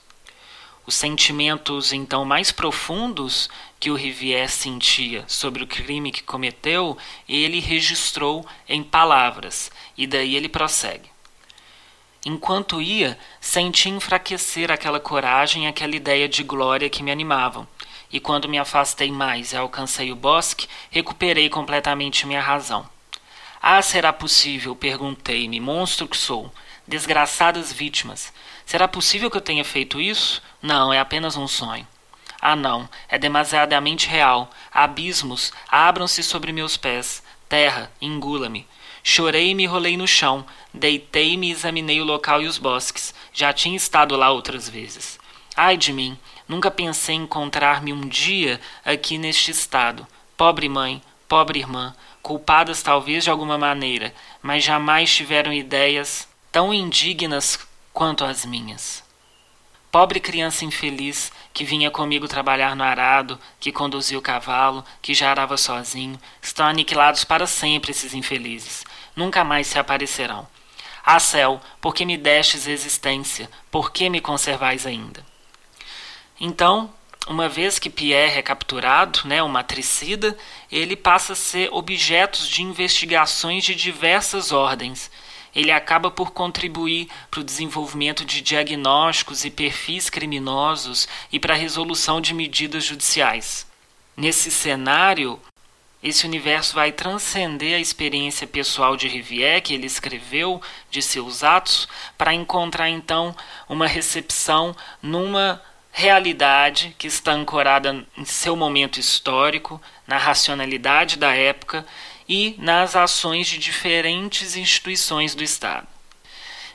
Os 0.86 0.94
sentimentos 0.94 1.92
então 1.92 2.24
mais 2.24 2.50
profundos 2.50 3.50
que 3.78 3.90
o 3.90 3.94
Rivière 3.94 4.48
sentia 4.48 5.22
sobre 5.28 5.62
o 5.62 5.66
crime 5.66 6.10
que 6.10 6.22
cometeu, 6.22 6.96
ele 7.28 7.60
registrou 7.60 8.46
em 8.66 8.82
palavras, 8.82 9.70
e 9.98 10.06
daí 10.06 10.34
ele 10.34 10.48
prossegue. 10.48 11.10
Enquanto 12.24 12.80
ia, 12.80 13.18
senti 13.38 13.90
enfraquecer 13.90 14.72
aquela 14.72 14.98
coragem 14.98 15.64
e 15.64 15.66
aquela 15.66 15.94
ideia 15.94 16.26
de 16.26 16.42
glória 16.42 16.88
que 16.88 17.02
me 17.02 17.12
animavam. 17.12 17.68
E 18.10 18.18
quando 18.18 18.48
me 18.48 18.58
afastei 18.58 19.10
mais 19.12 19.52
e 19.52 19.56
alcancei 19.56 20.10
o 20.10 20.16
bosque, 20.16 20.68
recuperei 20.90 21.48
completamente 21.48 22.26
minha 22.26 22.40
razão. 22.40 22.88
Ah, 23.60 23.82
será 23.82 24.12
possível? 24.12 24.74
perguntei-me, 24.74 25.60
monstro 25.60 26.08
que 26.08 26.16
sou. 26.16 26.52
Desgraçadas 26.86 27.72
vítimas. 27.72 28.32
Será 28.64 28.88
possível 28.88 29.30
que 29.30 29.36
eu 29.36 29.42
tenha 29.42 29.64
feito 29.64 30.00
isso? 30.00 30.42
Não, 30.62 30.92
é 30.92 30.98
apenas 30.98 31.36
um 31.36 31.46
sonho. 31.46 31.86
Ah, 32.40 32.54
não, 32.54 32.88
é 33.08 33.18
demasiadamente 33.18 34.08
real. 34.08 34.48
Abismos 34.72 35.52
abram-se 35.68 36.22
sobre 36.22 36.52
meus 36.52 36.76
pés. 36.76 37.22
Terra, 37.48 37.90
engula-me. 38.00 38.66
Chorei 39.02 39.50
e 39.50 39.54
me 39.54 39.66
rolei 39.66 39.96
no 39.96 40.06
chão. 40.06 40.46
Deitei-me 40.72 41.48
e 41.48 41.50
examinei 41.50 42.00
o 42.00 42.04
local 42.04 42.40
e 42.42 42.46
os 42.46 42.58
bosques. 42.58 43.14
Já 43.32 43.52
tinha 43.52 43.76
estado 43.76 44.16
lá 44.16 44.30
outras 44.30 44.68
vezes. 44.68 45.18
Ai 45.56 45.76
de 45.76 45.92
mim, 45.92 46.16
nunca 46.48 46.70
pensei 46.70 47.14
encontrar-me 47.14 47.92
um 47.92 48.08
dia 48.08 48.60
aqui 48.84 49.18
neste 49.18 49.50
estado. 49.50 50.06
Pobre 50.36 50.68
mãe, 50.68 51.02
pobre 51.28 51.60
irmã, 51.60 51.94
culpadas 52.22 52.82
talvez 52.82 53.22
de 53.24 53.30
alguma 53.30 53.58
maneira, 53.58 54.14
mas 54.42 54.64
jamais 54.64 55.14
tiveram 55.14 55.52
ideias 55.52 56.26
tão 56.50 56.72
indignas 56.72 57.58
quanto 57.92 58.24
as 58.24 58.44
minhas. 58.44 59.06
Pobre 59.90 60.20
criança 60.20 60.64
infeliz 60.64 61.32
que 61.52 61.64
vinha 61.64 61.90
comigo 61.90 62.28
trabalhar 62.28 62.76
no 62.76 62.84
arado, 62.84 63.38
que 63.58 63.72
conduzia 63.72 64.18
o 64.18 64.22
cavalo, 64.22 64.84
que 65.00 65.14
já 65.14 65.30
arava 65.30 65.56
sozinho, 65.56 66.18
estão 66.42 66.66
aniquilados 66.66 67.24
para 67.24 67.46
sempre 67.46 67.90
esses 67.90 68.12
infelizes. 68.12 68.84
Nunca 69.16 69.42
mais 69.42 69.66
se 69.66 69.78
aparecerão. 69.78 70.46
Ah, 71.04 71.18
céu, 71.18 71.60
por 71.80 71.94
que 71.94 72.04
me 72.04 72.18
destes 72.18 72.66
existência? 72.66 73.50
Por 73.70 73.90
que 73.90 74.10
me 74.10 74.20
conservais 74.20 74.86
ainda? 74.86 75.24
Então, 76.40 76.92
uma 77.26 77.48
vez 77.48 77.78
que 77.78 77.90
Pierre 77.90 78.38
é 78.38 78.42
capturado, 78.42 79.20
né, 79.24 79.42
o 79.42 79.48
matricida, 79.48 80.36
ele 80.70 80.96
passa 80.96 81.32
a 81.32 81.36
ser 81.36 81.68
objeto 81.72 82.38
de 82.38 82.62
investigações 82.62 83.64
de 83.64 83.74
diversas 83.74 84.52
ordens 84.52 85.10
ele 85.54 85.72
acaba 85.72 86.10
por 86.10 86.30
contribuir 86.30 87.08
para 87.30 87.40
o 87.40 87.44
desenvolvimento 87.44 88.24
de 88.24 88.40
diagnósticos 88.40 89.44
e 89.44 89.50
perfis 89.50 90.08
criminosos 90.10 91.08
e 91.32 91.40
para 91.40 91.54
a 91.54 91.56
resolução 91.56 92.20
de 92.20 92.34
medidas 92.34 92.84
judiciais. 92.84 93.66
Nesse 94.16 94.50
cenário, 94.50 95.40
esse 96.00 96.24
universo 96.24 96.74
vai 96.74 96.92
transcender 96.92 97.76
a 97.76 97.80
experiência 97.80 98.46
pessoal 98.46 98.96
de 98.96 99.08
Rivière, 99.08 99.60
que 99.60 99.74
ele 99.74 99.86
escreveu, 99.86 100.62
de 100.90 101.02
seus 101.02 101.42
atos, 101.42 101.88
para 102.16 102.32
encontrar 102.32 102.88
então 102.88 103.34
uma 103.68 103.86
recepção 103.86 104.76
numa 105.02 105.60
realidade 105.98 106.94
que 106.96 107.08
está 107.08 107.32
ancorada 107.32 108.06
em 108.16 108.24
seu 108.24 108.54
momento 108.54 109.00
histórico, 109.00 109.82
na 110.06 110.16
racionalidade 110.16 111.18
da 111.18 111.34
época 111.34 111.84
e 112.28 112.54
nas 112.56 112.94
ações 112.94 113.48
de 113.48 113.58
diferentes 113.58 114.56
instituições 114.56 115.34
do 115.34 115.42
Estado. 115.42 115.88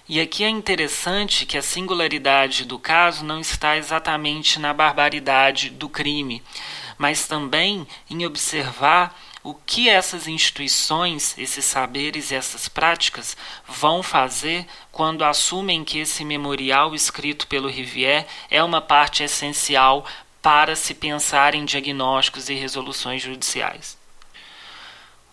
E 0.10 0.20
aqui 0.20 0.44
é 0.44 0.50
interessante 0.50 1.46
que 1.46 1.58
a 1.58 1.62
singularidade 1.62 2.66
do 2.66 2.78
caso 2.78 3.24
não 3.24 3.40
está 3.40 3.78
exatamente 3.78 4.60
na 4.60 4.74
barbaridade 4.74 5.70
do 5.70 5.88
crime, 5.88 6.44
mas 6.98 7.26
também 7.26 7.88
em 8.10 8.26
observar 8.26 9.18
o 9.44 9.54
que 9.54 9.90
essas 9.90 10.26
instituições, 10.28 11.38
esses 11.38 11.66
saberes 11.66 12.32
e 12.32 12.36
essas 12.36 12.70
práticas 12.70 13.36
vão 13.68 14.02
fazer 14.02 14.66
quando 14.92 15.26
assumem 15.26 15.84
que 15.84 16.00
esse 16.00 16.24
memorial 16.24 16.96
escrito 16.96 17.46
pelo 17.48 17.68
Rivière 17.68 18.26
é 18.50 18.64
uma 18.64 18.80
parte 18.80 19.22
essencial 19.22 20.06
para 20.42 20.76
se 20.76 20.94
pensar 20.94 21.56
em 21.56 21.66
diagnósticos 21.66 22.50
e 22.50 22.54
resoluções 22.54 23.22
judiciais. 23.22 23.98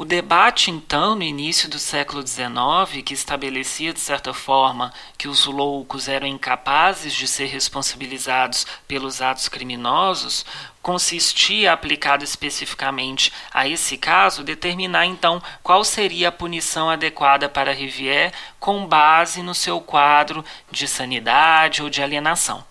O 0.00 0.04
debate, 0.06 0.70
então, 0.70 1.14
no 1.14 1.22
início 1.22 1.68
do 1.68 1.78
século 1.78 2.26
XIX, 2.26 3.02
que 3.04 3.12
estabelecia, 3.12 3.92
de 3.92 4.00
certa 4.00 4.32
forma, 4.32 4.94
que 5.18 5.28
os 5.28 5.44
loucos 5.44 6.08
eram 6.08 6.26
incapazes 6.26 7.12
de 7.12 7.28
ser 7.28 7.48
responsabilizados 7.48 8.66
pelos 8.88 9.20
atos 9.20 9.46
criminosos, 9.46 10.46
consistia, 10.82 11.72
aplicado 11.72 12.24
especificamente 12.24 13.32
a 13.52 13.68
esse 13.68 13.96
caso, 13.96 14.42
determinar 14.42 15.06
então 15.06 15.42
qual 15.62 15.84
seria 15.84 16.28
a 16.28 16.32
punição 16.32 16.88
adequada 16.88 17.48
para 17.48 17.72
Rivière 17.72 18.32
com 18.58 18.86
base 18.86 19.42
no 19.42 19.54
seu 19.54 19.80
quadro 19.80 20.44
de 20.70 20.88
sanidade 20.88 21.82
ou 21.82 21.90
de 21.90 22.02
alienação. 22.02 22.64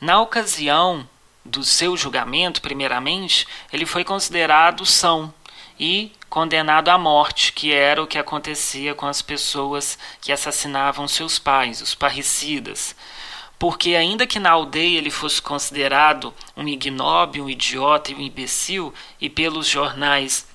Na 0.00 0.20
ocasião 0.20 1.08
do 1.44 1.62
seu 1.62 1.96
julgamento, 1.96 2.60
primeiramente, 2.60 3.46
ele 3.72 3.86
foi 3.86 4.04
considerado 4.04 4.84
são 4.84 5.32
e 5.78 6.12
condenado 6.28 6.88
à 6.88 6.98
morte, 6.98 7.52
que 7.52 7.72
era 7.72 8.02
o 8.02 8.06
que 8.06 8.18
acontecia 8.18 8.94
com 8.94 9.06
as 9.06 9.22
pessoas 9.22 9.98
que 10.20 10.32
assassinavam 10.32 11.06
seus 11.06 11.38
pais, 11.38 11.80
os 11.80 11.94
parricidas. 11.94 12.96
Porque, 13.58 13.94
ainda 13.94 14.26
que 14.26 14.38
na 14.38 14.50
aldeia 14.50 14.98
ele 14.98 15.10
fosse 15.10 15.40
considerado 15.40 16.34
um 16.56 16.68
ignóbil, 16.68 17.44
um 17.44 17.50
idiota 17.50 18.12
e 18.12 18.14
um 18.14 18.20
imbecil, 18.20 18.92
e 19.20 19.30
pelos 19.30 19.66
jornais 19.66 20.46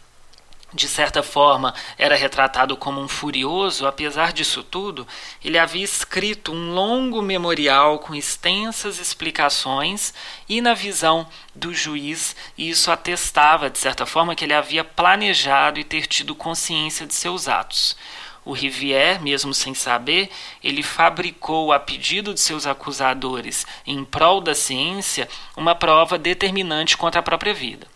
de 0.74 0.88
certa 0.88 1.22
forma 1.22 1.74
era 1.98 2.16
retratado 2.16 2.78
como 2.78 3.02
um 3.02 3.08
furioso, 3.08 3.86
apesar 3.86 4.32
disso 4.32 4.64
tudo, 4.64 5.06
ele 5.44 5.58
havia 5.58 5.84
escrito 5.84 6.52
um 6.54 6.74
longo 6.74 7.22
memorial 7.22 8.00
com 8.00 8.16
extensas 8.16 9.00
explicações 9.00 10.14
e 10.48 10.62
na 10.62 10.74
visão 10.74 11.28
do 11.54 11.74
juiz 11.74 12.36
isso 12.58 12.92
atestava 12.92 13.70
de 13.70 13.80
certa 13.80 14.06
forma 14.06 14.36
que 14.36 14.46
ele 14.46 14.54
havia 14.54 14.84
planejado 14.84 15.80
e 15.80 15.84
ter 15.84 16.08
tido 16.08 16.34
consciência 16.34 17.06
de 17.06 17.14
seus 17.14 17.48
atos. 17.48 17.98
O 18.44 18.54
Rivière, 18.54 19.22
mesmo 19.22 19.54
sem 19.54 19.74
saber, 19.74 20.30
ele 20.64 20.82
fabricou 20.82 21.72
a 21.72 21.80
pedido 21.80 22.34
de 22.34 22.40
seus 22.40 22.66
acusadores 22.66 23.68
em 23.86 24.04
prol 24.04 24.42
da 24.42 24.56
ciência 24.56 25.30
uma 25.56 25.76
prova 25.76 26.18
determinante 26.18 26.98
contra 26.98 27.20
a 27.20 27.24
própria 27.24 27.54
vida. 27.54 27.88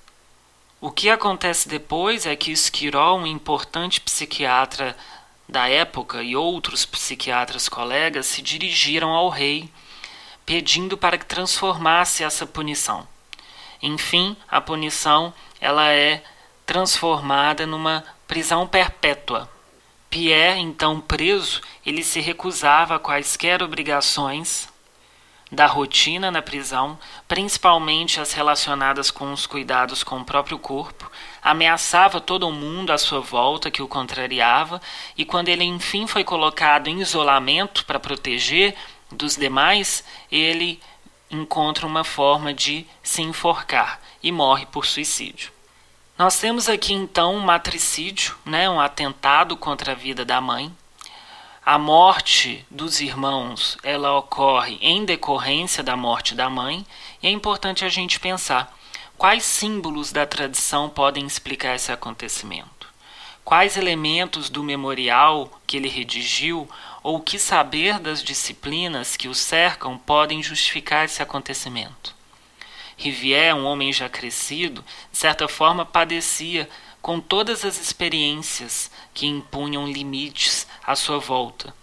O 0.80 0.92
que 0.92 1.10
acontece 1.10 1.68
depois 1.68 2.28
é 2.28 2.36
que 2.36 2.52
Esquirol, 2.52 3.18
um 3.18 3.26
importante 3.26 4.00
psiquiatra 4.00 4.96
da 5.50 5.68
época, 5.68 6.22
e 6.22 6.36
outros 6.36 6.86
psiquiatras 6.86 7.68
colegas 7.68 8.28
se 8.28 8.42
dirigiram 8.42 9.10
ao 9.10 9.30
rei 9.30 9.70
pedindo 10.46 10.96
para 10.96 11.18
que 11.18 11.26
transformasse 11.26 12.24
essa 12.24 12.46
punição. 12.46 13.08
Enfim, 13.82 14.38
a 14.48 14.62
punição 14.62 15.34
ela 15.60 15.92
é 15.92 16.24
transformada 16.66 17.66
numa 17.66 18.04
prisão 18.28 18.68
perpétua. 18.68 19.50
Pierre, 20.16 20.62
então 20.62 21.02
preso, 21.02 21.60
ele 21.86 22.02
se 22.02 22.22
recusava 22.22 22.96
a 22.96 23.00
quaisquer 23.00 23.62
obrigações 23.62 24.70
da 25.52 25.66
rotina 25.66 26.32
na 26.32 26.42
prisão, 26.42 26.98
principalmente 27.28 28.22
as 28.22 28.32
relacionadas 28.32 29.12
com 29.12 29.34
os 29.34 29.46
cuidados 29.46 30.06
com 30.06 30.18
o 30.18 30.24
próprio 30.24 30.58
corpo, 30.58 31.12
ameaçava 31.44 32.22
todo 32.22 32.50
mundo 32.50 32.94
à 32.94 32.98
sua 32.98 33.20
volta 33.20 33.70
que 33.70 33.82
o 33.82 33.90
contrariava, 33.90 34.82
e 35.18 35.26
quando 35.26 35.50
ele 35.50 35.66
enfim 35.66 36.08
foi 36.08 36.24
colocado 36.24 36.88
em 36.88 37.02
isolamento 37.02 37.84
para 37.84 38.00
proteger 38.00 38.74
dos 39.12 39.36
demais, 39.36 40.02
ele 40.32 40.80
encontra 41.30 41.86
uma 41.86 42.06
forma 42.06 42.54
de 42.54 42.88
se 43.04 43.22
enforcar 43.22 44.00
e 44.24 44.32
morre 44.32 44.66
por 44.66 44.86
suicídio. 44.86 45.55
Nós 46.18 46.40
temos 46.40 46.70
aqui 46.70 46.94
então 46.94 47.36
um 47.36 47.42
matricídio, 47.42 48.38
né, 48.46 48.70
um 48.70 48.80
atentado 48.80 49.58
contra 49.58 49.92
a 49.92 49.96
vida 49.96 50.24
da 50.24 50.40
mãe, 50.40 50.74
a 51.66 51.78
morte 51.78 52.66
dos 52.72 53.02
irmãos, 53.02 53.78
ela 53.84 54.18
ocorre 54.18 54.78
em 54.82 55.04
decorrência 55.04 55.84
da 55.84 55.98
morte 55.98 56.34
da 56.34 56.50
mãe, 56.50 56.86
e 57.22 57.28
é 57.28 57.30
importante 57.30 57.84
a 57.84 57.90
gente 57.90 58.18
pensar 58.18 58.74
quais 59.18 59.44
símbolos 59.44 60.14
da 60.14 60.26
tradição 60.26 60.90
podem 60.90 61.26
explicar 61.26 61.76
esse 61.76 61.92
acontecimento. 61.92 62.88
Quais 63.44 63.76
elementos 63.76 64.50
do 64.50 64.64
memorial 64.64 65.52
que 65.68 65.76
ele 65.76 65.90
redigiu 65.90 66.70
ou 67.04 67.20
que 67.20 67.38
saber 67.38 68.00
das 68.00 68.24
disciplinas 68.24 69.18
que 69.18 69.28
o 69.28 69.36
cercam 69.36 69.98
podem 69.98 70.42
justificar 70.42 71.06
esse 71.06 71.22
acontecimento. 71.22 72.15
Rivière, 72.98 73.56
um 73.56 73.66
homem 73.66 73.92
já 73.92 74.08
crescido, 74.08 74.84
de 75.12 75.18
certa 75.18 75.48
forma 75.48 75.86
padecia 75.86 76.70
com 77.02 77.20
todas 77.20 77.64
as 77.64 77.80
experiências 77.80 78.90
que 79.14 79.28
impunham 79.28 79.88
limites 79.88 80.66
à 80.84 80.96
sua 80.96 81.20
volta. 81.20 81.74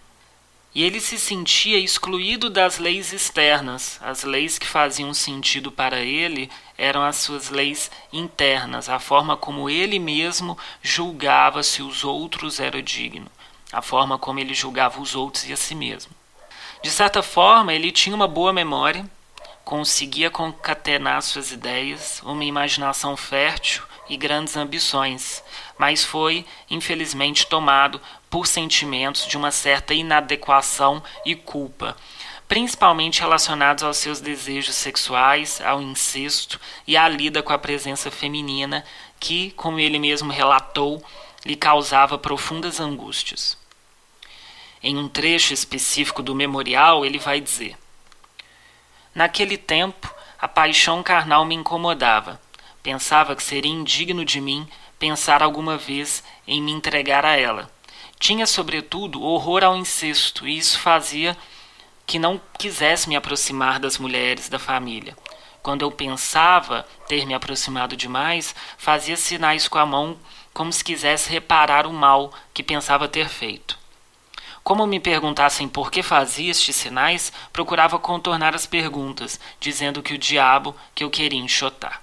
E 0.74 0.82
ele 0.82 1.00
se 1.00 1.18
sentia 1.18 1.78
excluído 1.78 2.48
das 2.48 2.78
leis 2.78 3.12
externas. 3.12 4.00
As 4.02 4.24
leis 4.24 4.58
que 4.58 4.66
faziam 4.66 5.12
sentido 5.12 5.70
para 5.70 6.00
ele 6.00 6.50
eram 6.78 7.02
as 7.02 7.16
suas 7.16 7.50
leis 7.50 7.90
internas, 8.10 8.88
a 8.88 8.98
forma 8.98 9.36
como 9.36 9.68
ele 9.68 9.98
mesmo 9.98 10.56
julgava 10.82 11.62
se 11.62 11.82
os 11.82 12.04
outros 12.04 12.58
eram 12.58 12.80
dignos, 12.80 13.28
a 13.70 13.82
forma 13.82 14.18
como 14.18 14.40
ele 14.40 14.54
julgava 14.54 15.00
os 15.00 15.14
outros 15.14 15.46
e 15.46 15.52
a 15.52 15.56
si 15.56 15.74
mesmo. 15.74 16.12
De 16.82 16.90
certa 16.90 17.22
forma, 17.22 17.72
ele 17.72 17.92
tinha 17.92 18.16
uma 18.16 18.26
boa 18.26 18.52
memória, 18.52 19.08
conseguia 19.64 20.30
concatenar 20.30 21.22
suas 21.22 21.52
ideias, 21.52 22.20
uma 22.24 22.44
imaginação 22.44 23.16
fértil 23.16 23.82
e 24.08 24.16
grandes 24.16 24.56
ambições, 24.56 25.42
mas 25.78 26.04
foi, 26.04 26.44
infelizmente, 26.68 27.46
tomado 27.46 28.00
por 28.28 28.46
sentimentos 28.46 29.26
de 29.26 29.36
uma 29.36 29.50
certa 29.50 29.94
inadequação 29.94 31.02
e 31.24 31.34
culpa, 31.34 31.96
principalmente 32.48 33.20
relacionados 33.20 33.82
aos 33.84 33.96
seus 33.96 34.20
desejos 34.20 34.74
sexuais, 34.74 35.60
ao 35.60 35.80
incesto 35.80 36.60
e 36.86 36.96
à 36.96 37.08
lida 37.08 37.42
com 37.42 37.52
a 37.52 37.58
presença 37.58 38.10
feminina, 38.10 38.84
que, 39.18 39.52
como 39.52 39.78
ele 39.78 39.98
mesmo 39.98 40.32
relatou, 40.32 41.02
lhe 41.44 41.56
causava 41.56 42.18
profundas 42.18 42.80
angústias. 42.80 43.56
Em 44.82 44.96
um 44.96 45.08
trecho 45.08 45.54
específico 45.54 46.22
do 46.22 46.34
memorial, 46.34 47.06
ele 47.06 47.18
vai 47.18 47.40
dizer: 47.40 47.76
Naquele 49.14 49.56
tempo, 49.56 50.12
a 50.38 50.48
paixão 50.48 51.02
carnal 51.02 51.44
me 51.44 51.54
incomodava 51.54 52.40
Pensava 52.82 53.36
que 53.36 53.42
seria 53.42 53.70
indigno 53.70 54.24
de 54.24 54.40
mim 54.40 54.66
pensar 54.98 55.40
alguma 55.40 55.78
vez 55.78 56.22
em 56.46 56.60
me 56.60 56.72
entregar 56.72 57.24
a 57.24 57.36
ela. 57.36 57.70
Tinha, 58.18 58.44
sobretudo, 58.44 59.22
horror 59.22 59.62
ao 59.62 59.76
incesto, 59.76 60.46
e 60.48 60.58
isso 60.58 60.80
fazia 60.80 61.36
que 62.04 62.18
não 62.18 62.40
quisesse 62.58 63.08
me 63.08 63.14
aproximar 63.14 63.78
das 63.78 63.98
mulheres 63.98 64.48
da 64.48 64.58
família. 64.58 65.16
Quando 65.62 65.82
eu 65.82 65.92
pensava 65.92 66.84
ter 67.06 67.24
me 67.24 67.34
aproximado 67.34 67.96
demais, 67.96 68.52
fazia 68.76 69.16
sinais 69.16 69.68
com 69.68 69.78
a 69.78 69.86
mão 69.86 70.18
como 70.52 70.72
se 70.72 70.82
quisesse 70.82 71.30
reparar 71.30 71.86
o 71.86 71.92
mal 71.92 72.32
que 72.52 72.64
pensava 72.64 73.06
ter 73.06 73.28
feito. 73.28 73.78
Como 74.62 74.86
me 74.86 75.00
perguntassem 75.00 75.68
por 75.68 75.90
que 75.90 76.02
fazia 76.02 76.50
estes 76.50 76.76
sinais, 76.76 77.32
procurava 77.52 77.98
contornar 77.98 78.54
as 78.54 78.64
perguntas, 78.64 79.40
dizendo 79.58 80.02
que 80.02 80.14
o 80.14 80.18
diabo 80.18 80.76
que 80.94 81.02
eu 81.02 81.10
queria 81.10 81.40
enxotar. 81.40 82.00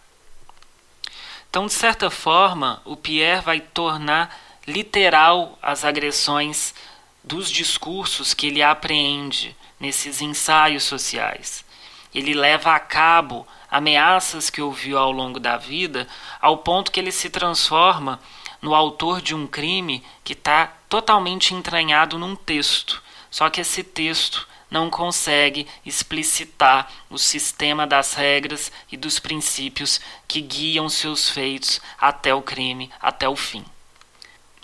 Então, 1.50 1.66
de 1.66 1.74
certa 1.74 2.10
forma, 2.10 2.82
o 2.86 2.96
Pierre 2.96 3.42
vai 3.42 3.60
tornar 3.60 4.38
literal 4.68 5.58
as 5.62 5.84
agressões 5.84 6.76
dos 7.24 7.50
discursos 7.50 8.34
que 8.34 8.48
ele 8.48 8.62
apreende 8.62 9.56
nesses 9.80 10.22
ensaios 10.22 10.84
sociais. 10.84 11.66
Ele 12.14 12.34
leva 12.34 12.76
a 12.76 12.80
cabo 12.80 13.48
ameaças 13.70 14.50
que 14.50 14.62
ouviu 14.62 14.98
ao 14.98 15.12
longo 15.12 15.40
da 15.40 15.58
vida, 15.58 16.08
ao 16.42 16.58
ponto 16.58 16.92
que 16.92 17.00
ele 17.00 17.12
se 17.12 17.30
transforma 17.30 18.20
no 18.62 18.76
autor 18.76 19.22
de 19.22 19.34
um 19.34 19.48
crime 19.48 20.04
que 20.24 20.34
está 20.34 20.68
totalmente 20.88 21.54
entranhado 21.54 22.18
num 22.18 22.36
texto. 22.36 23.02
Só 23.30 23.50
que 23.50 23.62
esse 23.62 23.84
texto 23.84 24.48
não 24.70 24.90
consegue 24.90 25.68
explicitar 25.86 26.92
o 27.10 27.18
sistema 27.18 27.88
das 27.88 28.14
regras 28.14 28.72
e 28.92 28.98
dos 28.98 29.20
princípios 29.20 30.00
que 30.28 30.42
guiam 30.42 30.88
seus 30.90 31.30
feitos 31.30 31.82
até 32.00 32.34
o 32.34 32.42
crime, 32.42 32.92
até 33.02 33.28
o 33.28 33.36
fim. 33.36 33.66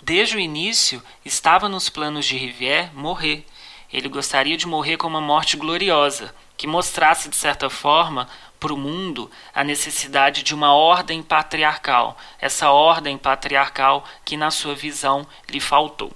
Desde 0.02 0.36
o 0.36 0.40
início, 0.40 1.02
estava 1.24 1.68
nos 1.68 1.88
planos 1.88 2.24
de 2.24 2.36
Rivière 2.36 2.92
morrer. 2.94 3.44
Ele 3.92 4.08
gostaria 4.08 4.56
de 4.56 4.66
morrer 4.66 4.96
com 4.96 5.08
uma 5.08 5.20
morte 5.20 5.56
gloriosa, 5.56 6.34
que 6.56 6.66
mostrasse, 6.66 7.28
de 7.28 7.36
certa 7.36 7.68
forma, 7.68 8.28
para 8.58 8.72
o 8.72 8.76
mundo 8.76 9.30
a 9.54 9.62
necessidade 9.62 10.42
de 10.42 10.54
uma 10.54 10.74
ordem 10.74 11.22
patriarcal, 11.22 12.16
essa 12.38 12.70
ordem 12.70 13.16
patriarcal 13.16 14.04
que, 14.24 14.36
na 14.36 14.50
sua 14.50 14.74
visão, 14.74 15.26
lhe 15.48 15.60
faltou. 15.60 16.12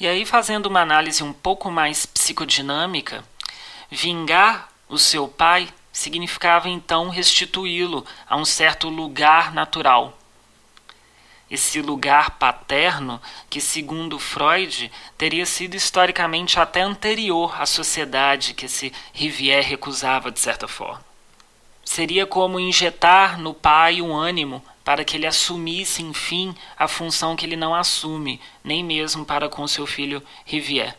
E 0.00 0.06
aí, 0.06 0.24
fazendo 0.24 0.66
uma 0.66 0.80
análise 0.80 1.22
um 1.24 1.32
pouco 1.32 1.70
mais 1.70 2.06
psicodinâmica, 2.06 3.24
vingar 3.90 4.68
o 4.88 4.98
seu 4.98 5.26
pai 5.26 5.68
significava 5.92 6.68
então 6.68 7.08
restituí-lo 7.08 8.06
a 8.28 8.36
um 8.36 8.44
certo 8.44 8.88
lugar 8.88 9.52
natural. 9.52 10.16
Esse 11.50 11.80
lugar 11.80 12.32
paterno, 12.32 13.20
que 13.48 13.60
segundo 13.60 14.18
Freud 14.18 14.92
teria 15.16 15.46
sido 15.46 15.74
historicamente 15.74 16.60
até 16.60 16.82
anterior 16.82 17.60
à 17.60 17.64
sociedade 17.64 18.54
que 18.54 18.66
esse 18.66 18.92
Rivière 19.12 19.66
recusava 19.66 20.30
de 20.30 20.38
certa 20.38 20.68
forma. 20.68 21.07
Seria 21.88 22.26
como 22.26 22.60
injetar 22.60 23.40
no 23.40 23.54
pai 23.54 24.02
um 24.02 24.14
ânimo 24.14 24.62
para 24.84 25.06
que 25.06 25.16
ele 25.16 25.26
assumisse, 25.26 26.02
enfim, 26.02 26.54
a 26.78 26.86
função 26.86 27.34
que 27.34 27.46
ele 27.46 27.56
não 27.56 27.74
assume, 27.74 28.38
nem 28.62 28.84
mesmo 28.84 29.24
para 29.24 29.48
com 29.48 29.66
seu 29.66 29.86
filho 29.86 30.22
Rivière. 30.44 30.94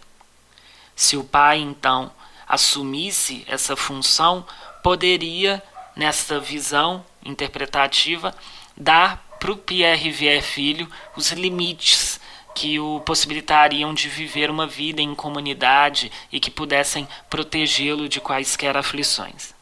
Se 0.95 1.15
o 1.15 1.23
pai, 1.23 1.59
então, 1.59 2.11
assumisse 2.47 3.45
essa 3.47 3.75
função, 3.75 4.43
poderia, 4.81 5.61
nessa 5.95 6.39
visão 6.39 7.05
interpretativa, 7.23 8.35
dar 8.75 9.23
para 9.39 9.51
o 9.51 9.57
Pierre 9.57 10.05
Rivière 10.05 10.41
filho 10.41 10.89
os 11.15 11.31
limites 11.31 12.19
que 12.55 12.79
o 12.79 12.99
possibilitariam 13.01 13.93
de 13.93 14.09
viver 14.09 14.49
uma 14.49 14.65
vida 14.65 15.03
em 15.03 15.13
comunidade 15.13 16.11
e 16.31 16.39
que 16.39 16.49
pudessem 16.49 17.07
protegê-lo 17.29 18.09
de 18.09 18.19
quaisquer 18.19 18.75
aflições. 18.75 19.58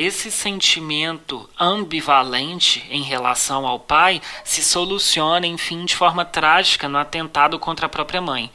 Esse 0.00 0.30
sentimento 0.30 1.50
ambivalente 1.58 2.86
em 2.88 3.02
relação 3.02 3.66
ao 3.66 3.80
pai 3.80 4.22
se 4.44 4.62
soluciona, 4.62 5.44
enfim, 5.44 5.84
de 5.84 5.96
forma 5.96 6.24
trágica 6.24 6.88
no 6.88 6.96
atentado 6.96 7.58
contra 7.58 7.86
a 7.86 7.88
própria 7.88 8.20
mãe. 8.20 8.48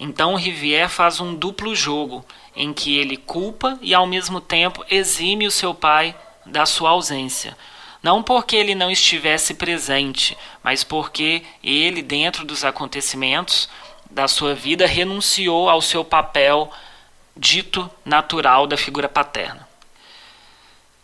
Então 0.00 0.34
Rivière 0.34 0.88
faz 0.88 1.20
um 1.20 1.34
duplo 1.34 1.76
jogo, 1.76 2.24
em 2.56 2.72
que 2.72 2.96
ele 2.96 3.18
culpa 3.18 3.78
e 3.82 3.92
ao 3.92 4.06
mesmo 4.06 4.40
tempo 4.40 4.82
exime 4.90 5.46
o 5.46 5.50
seu 5.50 5.74
pai 5.74 6.16
da 6.46 6.64
sua 6.64 6.88
ausência. 6.88 7.54
Não 8.02 8.22
porque 8.22 8.56
ele 8.56 8.74
não 8.74 8.90
estivesse 8.90 9.52
presente, 9.52 10.38
mas 10.62 10.82
porque 10.82 11.42
ele, 11.62 12.00
dentro 12.00 12.46
dos 12.46 12.64
acontecimentos 12.64 13.68
da 14.10 14.26
sua 14.26 14.54
vida, 14.54 14.86
renunciou 14.86 15.68
ao 15.68 15.82
seu 15.82 16.02
papel 16.02 16.72
dito 17.36 17.90
natural 18.06 18.66
da 18.66 18.78
figura 18.78 19.06
paterna. 19.06 19.73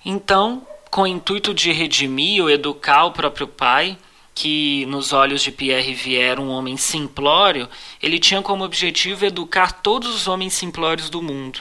Então, 0.04 0.66
com 0.90 1.02
o 1.02 1.06
intuito 1.06 1.52
de 1.52 1.72
redimir 1.72 2.42
ou 2.42 2.50
educar 2.50 3.04
o 3.04 3.12
próprio 3.12 3.46
pai, 3.46 3.98
que 4.34 4.86
nos 4.86 5.12
olhos 5.12 5.42
de 5.42 5.52
Pierre 5.52 5.92
Vier 5.92 6.40
um 6.40 6.48
homem 6.48 6.76
simplório, 6.76 7.68
ele 8.02 8.18
tinha 8.18 8.40
como 8.40 8.64
objetivo 8.64 9.26
educar 9.26 9.72
todos 9.82 10.14
os 10.14 10.26
homens 10.26 10.54
simplórios 10.54 11.10
do 11.10 11.20
mundo 11.20 11.60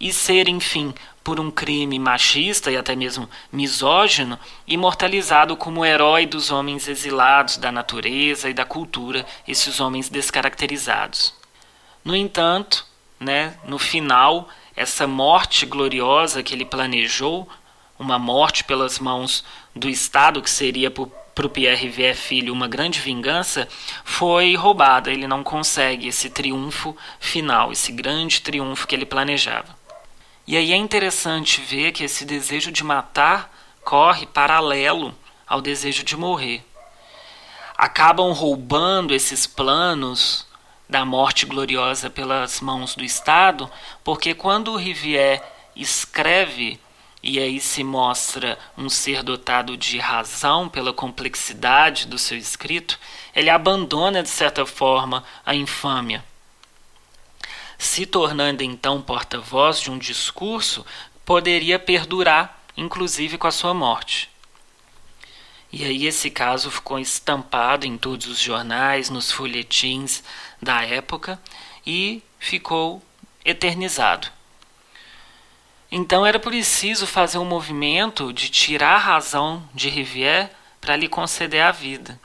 e 0.00 0.12
ser, 0.12 0.48
enfim, 0.48 0.94
por 1.22 1.40
um 1.40 1.50
crime 1.50 1.98
machista 1.98 2.70
e 2.70 2.76
até 2.76 2.94
mesmo 2.94 3.28
misógino, 3.50 4.38
imortalizado 4.66 5.56
como 5.56 5.84
herói 5.84 6.24
dos 6.24 6.50
homens 6.50 6.86
exilados 6.86 7.56
da 7.56 7.72
natureza 7.72 8.48
e 8.48 8.54
da 8.54 8.64
cultura, 8.64 9.26
esses 9.46 9.80
homens 9.80 10.08
descaracterizados. 10.08 11.34
No 12.04 12.14
entanto, 12.14 12.86
né, 13.18 13.58
no 13.66 13.78
final, 13.78 14.48
essa 14.76 15.06
morte 15.06 15.66
gloriosa 15.66 16.42
que 16.42 16.54
ele 16.54 16.64
planejou, 16.64 17.48
uma 17.98 18.18
morte 18.18 18.64
pelas 18.64 18.98
mãos 18.98 19.44
do 19.74 19.88
Estado, 19.88 20.42
que 20.42 20.50
seria 20.50 20.90
para 20.90 21.46
o 21.46 21.50
Pierre 21.50 21.88
Vier 21.88 22.14
Filho 22.14 22.52
uma 22.52 22.68
grande 22.68 23.00
vingança, 23.00 23.68
foi 24.04 24.54
roubada. 24.54 25.10
Ele 25.10 25.26
não 25.26 25.42
consegue 25.42 26.08
esse 26.08 26.30
triunfo 26.30 26.96
final, 27.20 27.72
esse 27.72 27.92
grande 27.92 28.40
triunfo 28.40 28.86
que 28.86 28.94
ele 28.94 29.06
planejava. 29.06 29.76
E 30.46 30.56
aí 30.56 30.72
é 30.72 30.76
interessante 30.76 31.60
ver 31.60 31.92
que 31.92 32.04
esse 32.04 32.24
desejo 32.24 32.70
de 32.70 32.84
matar 32.84 33.52
corre 33.84 34.26
paralelo 34.26 35.14
ao 35.46 35.60
desejo 35.60 36.04
de 36.04 36.16
morrer. 36.16 36.64
Acabam 37.76 38.32
roubando 38.32 39.14
esses 39.14 39.46
planos 39.46 40.46
da 40.88 41.04
morte 41.04 41.46
gloriosa 41.46 42.08
pelas 42.08 42.60
mãos 42.60 42.94
do 42.94 43.04
Estado, 43.04 43.70
porque 44.04 44.34
quando 44.34 44.72
o 44.72 44.76
Rivière 44.76 45.42
escreve 45.74 46.80
e 47.28 47.40
aí 47.40 47.58
se 47.58 47.82
mostra 47.82 48.56
um 48.78 48.88
ser 48.88 49.20
dotado 49.20 49.76
de 49.76 49.98
razão 49.98 50.68
pela 50.68 50.92
complexidade 50.92 52.06
do 52.06 52.16
seu 52.20 52.38
escrito, 52.38 53.00
ele 53.34 53.50
abandona 53.50 54.22
de 54.22 54.28
certa 54.28 54.64
forma 54.64 55.24
a 55.44 55.52
infâmia, 55.52 56.24
se 57.76 58.06
tornando 58.06 58.62
então 58.62 59.02
porta-voz 59.02 59.80
de 59.80 59.90
um 59.90 59.98
discurso 59.98 60.86
poderia 61.24 61.80
perdurar, 61.80 62.62
inclusive 62.76 63.36
com 63.36 63.48
a 63.48 63.50
sua 63.50 63.74
morte. 63.74 64.30
E 65.72 65.82
aí 65.82 66.06
esse 66.06 66.30
caso 66.30 66.70
ficou 66.70 66.96
estampado 66.96 67.84
em 67.84 67.98
todos 67.98 68.28
os 68.28 68.38
jornais, 68.38 69.10
nos 69.10 69.32
folhetins 69.32 70.22
da 70.62 70.84
época 70.84 71.42
e 71.84 72.22
ficou 72.38 73.02
eternizado. 73.44 74.35
Então 75.90 76.26
era 76.26 76.38
preciso 76.38 77.06
fazer 77.06 77.38
um 77.38 77.44
movimento 77.44 78.32
de 78.32 78.48
tirar 78.48 78.94
a 78.94 78.98
razão 78.98 79.62
de 79.72 79.88
Rivière 79.88 80.50
para 80.80 80.96
lhe 80.96 81.08
conceder 81.08 81.62
a 81.62 81.70
vida. 81.70 82.18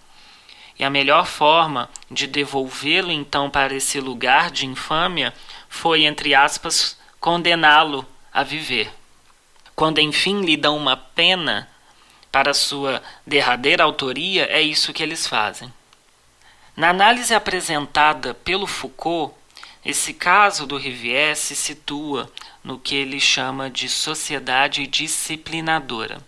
E 0.78 0.84
a 0.84 0.90
melhor 0.90 1.28
forma 1.28 1.90
de 2.10 2.26
devolvê-lo 2.26 3.12
então 3.12 3.50
para 3.50 3.76
esse 3.76 4.00
lugar 4.00 4.50
de 4.50 4.66
infâmia 4.66 5.34
foi, 5.70 6.06
entre 6.06 6.34
aspas, 6.34 6.98
condená-lo 7.20 8.06
a 8.34 8.42
viver. 8.44 8.92
Quando 9.76 10.00
enfim 10.00 10.42
lhe 10.42 10.58
dão 10.58 10.76
uma 10.76 10.98
pena, 10.98 11.68
para 12.32 12.54
sua 12.54 13.04
derradeira 13.28 13.84
autoria, 13.84 14.46
é 14.46 14.62
isso 14.62 14.94
que 14.94 15.04
eles 15.04 15.28
fazem. 15.28 15.72
Na 16.76 16.90
análise 16.90 17.34
apresentada 17.34 18.34
pelo 18.34 18.66
Foucault, 18.66 19.36
esse 19.84 20.14
caso 20.14 20.66
do 20.66 20.78
Rivière 20.78 21.36
se 21.36 21.56
situa 21.56 22.32
no 22.64 22.80
que 22.80 22.96
ele 22.96 23.20
chama 23.20 23.70
de 23.70 23.90
sociedade 23.90 24.86
disciplinadora. 24.88 26.24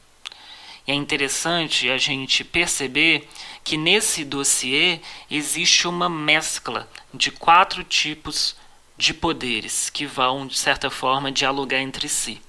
E 0.87 0.91
é 0.91 0.95
interessante 0.95 1.89
a 1.89 1.97
gente 1.97 2.43
perceber 2.43 3.27
que 3.63 3.77
nesse 3.77 4.25
dossiê 4.25 4.99
existe 5.29 5.87
uma 5.87 6.09
mescla 6.09 6.89
de 7.13 7.31
quatro 7.31 7.83
tipos 7.83 8.55
de 8.97 9.13
poderes 9.13 9.89
que 9.89 10.05
vão, 10.05 10.45
de 10.45 10.57
certa 10.57 10.89
forma, 10.89 11.31
dialogar 11.31 11.79
entre 11.79 12.09
si 12.09 12.41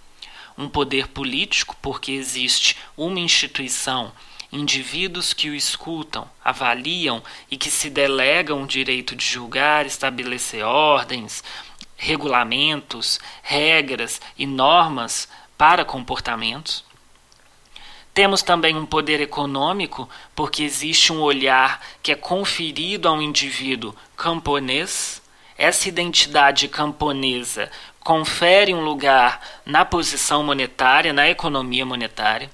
um 0.56 0.68
poder 0.68 1.08
político, 1.08 1.76
porque 1.82 2.12
existe 2.12 2.76
uma 2.96 3.18
instituição, 3.18 4.12
indivíduos 4.52 5.32
que 5.32 5.50
o 5.50 5.54
escutam, 5.54 6.30
avaliam 6.44 7.22
e 7.50 7.56
que 7.56 7.70
se 7.70 7.90
delegam 7.90 8.62
o 8.62 8.66
direito 8.66 9.16
de 9.16 9.24
julgar, 9.24 9.84
estabelecer 9.84 10.64
ordens, 10.64 11.42
regulamentos, 12.04 13.18
regras 13.42 14.20
e 14.36 14.46
normas 14.46 15.26
para 15.56 15.86
comportamentos. 15.86 16.84
Temos 18.12 18.42
também 18.42 18.76
um 18.76 18.84
poder 18.84 19.20
econômico, 19.20 20.08
porque 20.36 20.62
existe 20.62 21.12
um 21.12 21.20
olhar 21.20 21.80
que 22.02 22.12
é 22.12 22.14
conferido 22.14 23.08
a 23.08 23.12
um 23.12 23.22
indivíduo 23.22 23.94
camponês. 24.16 25.22
Essa 25.56 25.88
identidade 25.88 26.68
camponesa 26.68 27.70
confere 28.00 28.74
um 28.74 28.84
lugar 28.84 29.40
na 29.64 29.84
posição 29.84 30.44
monetária, 30.44 31.12
na 31.12 31.28
economia 31.28 31.86
monetária. 31.86 32.50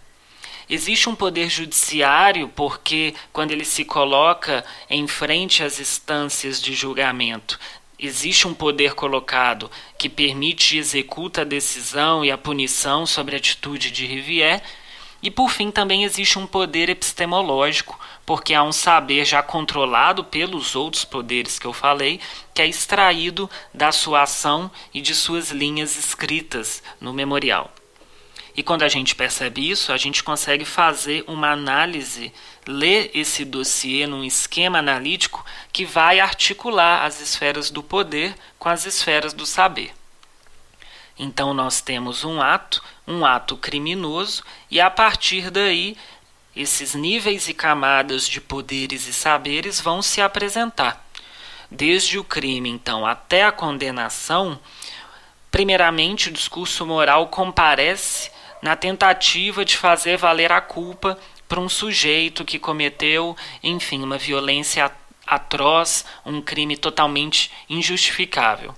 Existe 0.68 1.08
um 1.08 1.16
poder 1.16 1.50
judiciário 1.50 2.48
porque, 2.54 3.12
quando 3.32 3.50
ele 3.50 3.64
se 3.64 3.84
coloca 3.84 4.64
em 4.88 5.08
frente 5.08 5.64
às 5.64 5.80
instâncias 5.80 6.62
de 6.62 6.72
julgamento, 6.72 7.58
existe 8.00 8.48
um 8.48 8.54
poder 8.54 8.94
colocado 8.94 9.70
que 9.98 10.08
permite 10.08 10.76
e 10.76 10.78
executa 10.78 11.42
a 11.42 11.44
decisão 11.44 12.24
e 12.24 12.30
a 12.30 12.38
punição 12.38 13.04
sobre 13.06 13.34
a 13.34 13.38
atitude 13.38 13.90
de 13.90 14.06
Rivière. 14.06 14.62
E 15.22 15.30
por 15.30 15.50
fim, 15.50 15.70
também 15.70 16.04
existe 16.04 16.38
um 16.38 16.46
poder 16.46 16.88
epistemológico, 16.88 18.00
porque 18.24 18.54
há 18.54 18.62
um 18.62 18.72
saber 18.72 19.26
já 19.26 19.42
controlado 19.42 20.24
pelos 20.24 20.74
outros 20.74 21.04
poderes 21.04 21.58
que 21.58 21.66
eu 21.66 21.74
falei, 21.74 22.18
que 22.54 22.62
é 22.62 22.66
extraído 22.66 23.50
da 23.74 23.92
sua 23.92 24.22
ação 24.22 24.70
e 24.94 25.00
de 25.02 25.14
suas 25.14 25.50
linhas 25.50 25.96
escritas 25.96 26.82
no 26.98 27.12
memorial. 27.12 27.70
E 28.56 28.62
quando 28.62 28.82
a 28.82 28.88
gente 28.88 29.14
percebe 29.14 29.70
isso, 29.70 29.92
a 29.92 29.96
gente 29.96 30.22
consegue 30.24 30.64
fazer 30.64 31.24
uma 31.26 31.50
análise, 31.50 32.32
ler 32.66 33.10
esse 33.14 33.44
dossiê 33.44 34.06
num 34.06 34.24
esquema 34.24 34.78
analítico 34.78 35.44
que 35.72 35.84
vai 35.84 36.20
articular 36.20 37.04
as 37.04 37.20
esferas 37.20 37.70
do 37.70 37.82
poder 37.82 38.34
com 38.58 38.68
as 38.68 38.84
esferas 38.86 39.32
do 39.32 39.46
saber. 39.46 39.92
Então 41.18 41.52
nós 41.52 41.80
temos 41.80 42.24
um 42.24 42.40
ato, 42.40 42.82
um 43.06 43.24
ato 43.24 43.56
criminoso, 43.56 44.42
e 44.70 44.80
a 44.80 44.90
partir 44.90 45.50
daí 45.50 45.96
esses 46.56 46.94
níveis 46.94 47.48
e 47.48 47.54
camadas 47.54 48.28
de 48.28 48.40
poderes 48.40 49.06
e 49.06 49.12
saberes 49.12 49.80
vão 49.80 50.02
se 50.02 50.20
apresentar. 50.20 51.06
Desde 51.70 52.18
o 52.18 52.24
crime, 52.24 52.68
então, 52.68 53.06
até 53.06 53.44
a 53.44 53.52
condenação, 53.52 54.58
primeiramente 55.50 56.28
o 56.28 56.32
discurso 56.32 56.84
moral 56.84 57.28
comparece 57.28 58.32
na 58.62 58.77
tentativa 58.77 59.64
de 59.64 59.77
fazer 59.77 60.16
valer 60.16 60.53
a 60.53 60.61
culpa 60.61 61.18
para 61.49 61.61
um 61.61 61.68
sujeito 61.68 62.44
que 62.44 62.59
cometeu, 62.59 63.37
enfim, 63.62 64.03
uma 64.03 64.18
violência 64.18 64.90
atroz, 65.27 66.05
um 66.25 66.40
crime 66.40 66.77
totalmente 66.77 67.51
injustificável. 67.68 68.75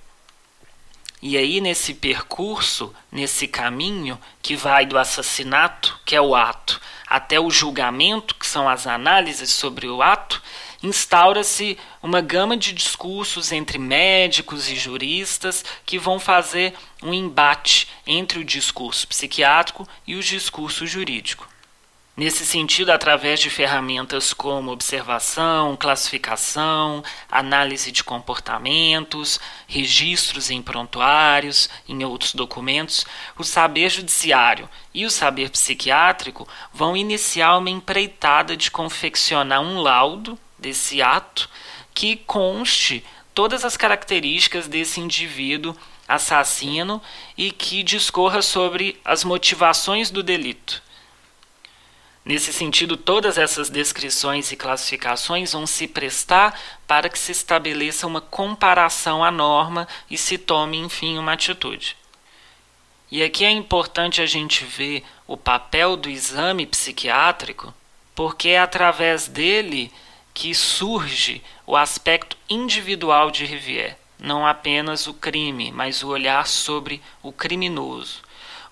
E 1.20 1.36
aí, 1.36 1.60
nesse 1.60 1.94
percurso, 1.94 2.92
nesse 3.10 3.46
caminho 3.46 4.18
que 4.42 4.56
vai 4.56 4.84
do 4.84 4.98
assassinato, 4.98 6.00
que 6.04 6.16
é 6.16 6.20
o 6.20 6.34
ato, 6.34 6.80
até 7.06 7.38
o 7.38 7.50
julgamento, 7.50 8.34
que 8.34 8.46
são 8.46 8.68
as 8.68 8.86
análises 8.86 9.50
sobre 9.50 9.86
o 9.86 10.02
ato, 10.02 10.42
instaura-se 10.82 11.78
uma 12.02 12.20
gama 12.20 12.56
de 12.56 12.72
discursos 12.72 13.52
entre 13.52 13.78
médicos 13.78 14.68
e 14.68 14.76
juristas 14.76 15.64
que 15.86 15.98
vão 15.98 16.18
fazer 16.18 16.74
um 17.02 17.14
embate 17.14 17.88
entre 18.06 18.38
o 18.38 18.44
discurso 18.44 19.06
psiquiátrico 19.06 19.86
e 20.06 20.16
o 20.16 20.22
discurso 20.22 20.86
jurídico. 20.86 21.48
Nesse 22.14 22.44
sentido, 22.44 22.90
através 22.90 23.40
de 23.40 23.48
ferramentas 23.48 24.34
como 24.34 24.70
observação, 24.70 25.74
classificação, 25.76 27.02
análise 27.30 27.90
de 27.90 28.04
comportamentos, 28.04 29.40
registros 29.66 30.50
em 30.50 30.60
prontuários, 30.60 31.70
em 31.88 32.04
outros 32.04 32.34
documentos, 32.34 33.06
o 33.38 33.42
saber 33.42 33.88
judiciário 33.88 34.68
e 34.92 35.06
o 35.06 35.10
saber 35.10 35.48
psiquiátrico 35.48 36.46
vão 36.70 36.94
iniciar 36.94 37.56
uma 37.56 37.70
empreitada 37.70 38.58
de 38.58 38.70
confeccionar 38.70 39.62
um 39.62 39.80
laudo 39.80 40.38
desse 40.62 41.02
ato 41.02 41.50
que 41.92 42.16
conste 42.16 43.04
todas 43.34 43.64
as 43.64 43.76
características 43.76 44.66
desse 44.66 44.98
indivíduo 45.00 45.76
assassino 46.08 47.02
e 47.36 47.50
que 47.50 47.82
discorra 47.82 48.40
sobre 48.40 48.98
as 49.04 49.24
motivações 49.24 50.10
do 50.10 50.22
delito 50.22 50.82
Nesse 52.24 52.52
sentido, 52.52 52.96
todas 52.96 53.36
essas 53.36 53.68
descrições 53.68 54.52
e 54.52 54.56
classificações 54.56 55.52
vão 55.52 55.66
se 55.66 55.88
prestar 55.88 56.58
para 56.86 57.08
que 57.08 57.18
se 57.18 57.32
estabeleça 57.32 58.06
uma 58.06 58.20
comparação 58.20 59.24
à 59.24 59.30
norma 59.30 59.88
e 60.08 60.16
se 60.16 60.38
tome, 60.38 60.78
enfim, 60.78 61.18
uma 61.18 61.32
atitude. 61.32 61.96
E 63.10 63.24
aqui 63.24 63.44
é 63.44 63.50
importante 63.50 64.22
a 64.22 64.26
gente 64.26 64.64
ver 64.64 65.02
o 65.26 65.36
papel 65.36 65.96
do 65.96 66.08
exame 66.08 66.64
psiquiátrico, 66.64 67.74
porque 68.14 68.50
é 68.50 68.60
através 68.60 69.26
dele 69.26 69.90
que 70.34 70.54
surge 70.54 71.42
o 71.66 71.76
aspecto 71.76 72.36
individual 72.48 73.30
de 73.30 73.44
Rivière, 73.44 73.96
não 74.18 74.46
apenas 74.46 75.06
o 75.06 75.14
crime, 75.14 75.72
mas 75.72 76.02
o 76.02 76.08
olhar 76.08 76.46
sobre 76.46 77.02
o 77.22 77.32
criminoso 77.32 78.22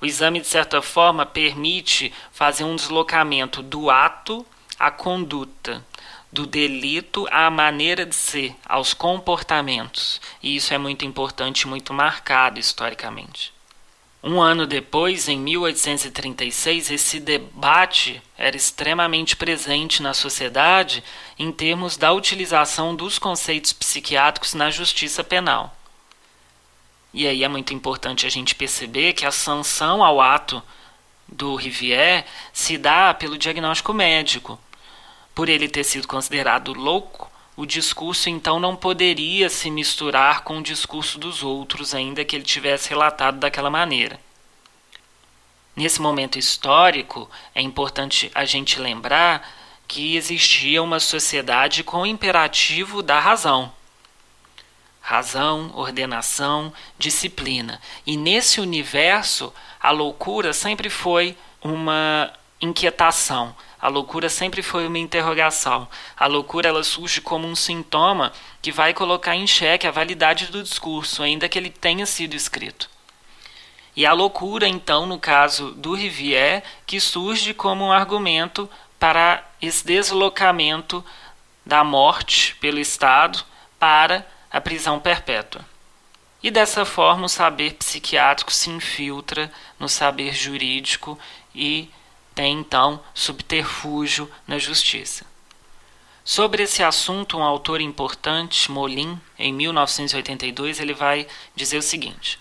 o 0.00 0.06
exame, 0.06 0.40
de 0.40 0.46
certa 0.46 0.80
forma, 0.80 1.26
permite 1.26 2.12
fazer 2.32 2.64
um 2.64 2.74
deslocamento 2.74 3.62
do 3.62 3.90
ato 3.90 4.46
à 4.78 4.90
conduta, 4.90 5.84
do 6.32 6.46
delito 6.46 7.26
à 7.30 7.50
maneira 7.50 8.06
de 8.06 8.14
ser, 8.14 8.56
aos 8.64 8.94
comportamentos. 8.94 10.20
E 10.42 10.56
isso 10.56 10.72
é 10.72 10.78
muito 10.78 11.04
importante, 11.04 11.68
muito 11.68 11.92
marcado 11.92 12.58
historicamente. 12.58 13.52
Um 14.22 14.40
ano 14.40 14.66
depois, 14.66 15.28
em 15.28 15.38
1836, 15.38 16.90
esse 16.90 17.18
debate 17.18 18.22
era 18.36 18.54
extremamente 18.54 19.34
presente 19.34 20.02
na 20.02 20.12
sociedade 20.12 21.02
em 21.38 21.50
termos 21.50 21.96
da 21.96 22.12
utilização 22.12 22.94
dos 22.94 23.18
conceitos 23.18 23.72
psiquiátricos 23.72 24.52
na 24.52 24.70
justiça 24.70 25.24
penal. 25.24 25.74
E 27.14 27.26
aí 27.26 27.42
é 27.42 27.48
muito 27.48 27.72
importante 27.72 28.26
a 28.26 28.30
gente 28.30 28.54
perceber 28.54 29.14
que 29.14 29.24
a 29.24 29.32
sanção 29.32 30.04
ao 30.04 30.20
ato 30.20 30.62
do 31.26 31.54
Rivière 31.54 32.26
se 32.52 32.76
dá 32.76 33.14
pelo 33.14 33.38
diagnóstico 33.38 33.94
médico. 33.94 34.58
Por 35.34 35.48
ele 35.48 35.66
ter 35.66 35.84
sido 35.84 36.06
considerado 36.06 36.74
louco, 36.74 37.29
o 37.60 37.66
discurso 37.66 38.30
então 38.30 38.58
não 38.58 38.74
poderia 38.74 39.50
se 39.50 39.70
misturar 39.70 40.40
com 40.44 40.60
o 40.60 40.62
discurso 40.62 41.18
dos 41.18 41.42
outros, 41.42 41.94
ainda 41.94 42.24
que 42.24 42.34
ele 42.34 42.42
tivesse 42.42 42.88
relatado 42.88 43.38
daquela 43.38 43.68
maneira. 43.68 44.18
Nesse 45.76 46.00
momento 46.00 46.38
histórico, 46.38 47.30
é 47.54 47.60
importante 47.60 48.30
a 48.34 48.46
gente 48.46 48.80
lembrar 48.80 49.46
que 49.86 50.16
existia 50.16 50.82
uma 50.82 50.98
sociedade 50.98 51.84
com 51.84 51.98
o 51.98 52.06
imperativo 52.06 53.02
da 53.02 53.20
razão. 53.20 53.70
Razão, 55.02 55.70
ordenação, 55.74 56.72
disciplina. 56.98 57.78
E 58.06 58.16
nesse 58.16 58.58
universo, 58.58 59.52
a 59.78 59.90
loucura 59.90 60.54
sempre 60.54 60.88
foi 60.88 61.36
uma 61.62 62.32
inquietação. 62.58 63.54
A 63.80 63.88
loucura 63.88 64.28
sempre 64.28 64.62
foi 64.62 64.86
uma 64.86 64.98
interrogação. 64.98 65.88
A 66.16 66.26
loucura 66.26 66.68
ela 66.68 66.84
surge 66.84 67.20
como 67.20 67.46
um 67.46 67.56
sintoma 67.56 68.32
que 68.60 68.70
vai 68.70 68.92
colocar 68.92 69.34
em 69.34 69.46
xeque 69.46 69.86
a 69.86 69.90
validade 69.90 70.46
do 70.46 70.62
discurso, 70.62 71.22
ainda 71.22 71.48
que 71.48 71.58
ele 71.58 71.70
tenha 71.70 72.04
sido 72.04 72.34
escrito. 72.34 72.90
E 73.96 74.04
a 74.04 74.12
loucura, 74.12 74.68
então, 74.68 75.06
no 75.06 75.18
caso 75.18 75.72
do 75.72 75.94
Rivière, 75.94 76.62
que 76.86 77.00
surge 77.00 77.54
como 77.54 77.86
um 77.86 77.92
argumento 77.92 78.68
para 78.98 79.42
esse 79.60 79.84
deslocamento 79.84 81.04
da 81.64 81.82
morte 81.82 82.54
pelo 82.56 82.78
Estado 82.78 83.42
para 83.78 84.26
a 84.50 84.60
prisão 84.60 85.00
perpétua. 85.00 85.64
E 86.42 86.50
dessa 86.50 86.84
forma 86.84 87.26
o 87.26 87.28
saber 87.28 87.74
psiquiátrico 87.74 88.52
se 88.52 88.70
infiltra 88.70 89.50
no 89.78 89.88
saber 89.88 90.34
jurídico 90.34 91.18
e 91.54 91.90
tem 92.34 92.58
então 92.58 93.00
subterfúgio 93.14 94.30
na 94.46 94.58
justiça. 94.58 95.24
Sobre 96.24 96.62
esse 96.62 96.82
assunto, 96.82 97.38
um 97.38 97.42
autor 97.42 97.80
importante, 97.80 98.70
Molin, 98.70 99.18
em 99.38 99.52
1982, 99.52 100.78
ele 100.78 100.94
vai 100.94 101.26
dizer 101.56 101.78
o 101.78 101.82
seguinte: 101.82 102.38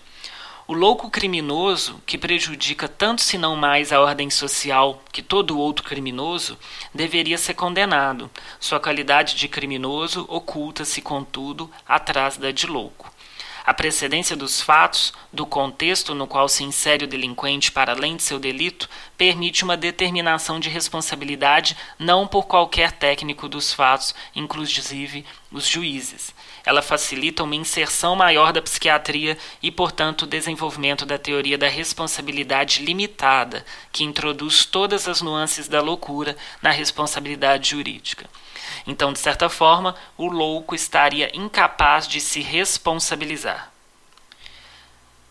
o 0.70 0.72
louco 0.72 1.10
criminoso, 1.10 2.00
que 2.06 2.16
prejudica 2.16 2.86
tanto 2.86 3.22
se 3.22 3.36
não 3.36 3.56
mais 3.56 3.90
a 3.90 4.00
ordem 4.00 4.30
social 4.30 5.02
que 5.10 5.20
todo 5.20 5.58
outro 5.58 5.84
criminoso, 5.84 6.56
deveria 6.94 7.36
ser 7.36 7.54
condenado. 7.54 8.30
Sua 8.60 8.78
qualidade 8.78 9.34
de 9.34 9.48
criminoso 9.48 10.24
oculta-se, 10.28 11.02
contudo, 11.02 11.68
atrás 11.88 12.36
da 12.36 12.52
de 12.52 12.68
louco. 12.68 13.09
A 13.70 13.72
precedência 13.72 14.34
dos 14.34 14.60
fatos, 14.60 15.12
do 15.32 15.46
contexto 15.46 16.12
no 16.12 16.26
qual 16.26 16.48
se 16.48 16.64
insere 16.64 17.04
o 17.04 17.06
delinquente 17.06 17.70
para 17.70 17.92
além 17.92 18.16
de 18.16 18.22
seu 18.24 18.36
delito, 18.36 18.90
permite 19.16 19.62
uma 19.62 19.76
determinação 19.76 20.58
de 20.58 20.68
responsabilidade 20.68 21.76
não 21.96 22.26
por 22.26 22.48
qualquer 22.48 22.90
técnico 22.90 23.48
dos 23.48 23.72
fatos, 23.72 24.12
inclusive 24.34 25.24
os 25.52 25.68
juízes. 25.68 26.34
Ela 26.66 26.82
facilita 26.82 27.44
uma 27.44 27.54
inserção 27.54 28.16
maior 28.16 28.52
da 28.52 28.60
psiquiatria 28.60 29.38
e, 29.62 29.70
portanto, 29.70 30.22
o 30.22 30.26
desenvolvimento 30.26 31.06
da 31.06 31.16
teoria 31.16 31.56
da 31.56 31.68
responsabilidade 31.68 32.84
limitada, 32.84 33.64
que 33.92 34.02
introduz 34.02 34.64
todas 34.64 35.06
as 35.06 35.22
nuances 35.22 35.68
da 35.68 35.80
loucura 35.80 36.36
na 36.60 36.72
responsabilidade 36.72 37.70
jurídica. 37.70 38.28
Então, 38.86 39.12
de 39.12 39.18
certa 39.18 39.48
forma, 39.48 39.94
o 40.16 40.26
louco 40.26 40.74
estaria 40.74 41.30
incapaz 41.34 42.06
de 42.06 42.20
se 42.20 42.40
responsabilizar. 42.40 43.72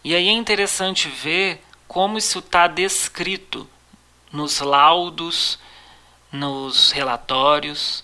E 0.03 0.15
aí 0.15 0.27
é 0.27 0.31
interessante 0.31 1.09
ver 1.09 1.61
como 1.87 2.17
isso 2.17 2.39
está 2.39 2.67
descrito 2.67 3.67
nos 4.31 4.59
laudos, 4.59 5.59
nos 6.31 6.91
relatórios. 6.91 8.03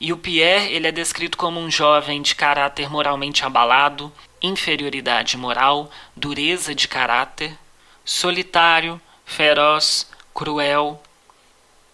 E 0.00 0.12
o 0.12 0.16
Pierre 0.16 0.72
ele 0.72 0.86
é 0.86 0.92
descrito 0.92 1.36
como 1.36 1.60
um 1.60 1.70
jovem 1.70 2.22
de 2.22 2.34
caráter 2.34 2.88
moralmente 2.88 3.44
abalado, 3.44 4.12
inferioridade 4.40 5.36
moral, 5.36 5.90
dureza 6.16 6.74
de 6.74 6.88
caráter, 6.88 7.56
solitário, 8.04 9.00
feroz, 9.26 10.10
cruel, 10.32 11.02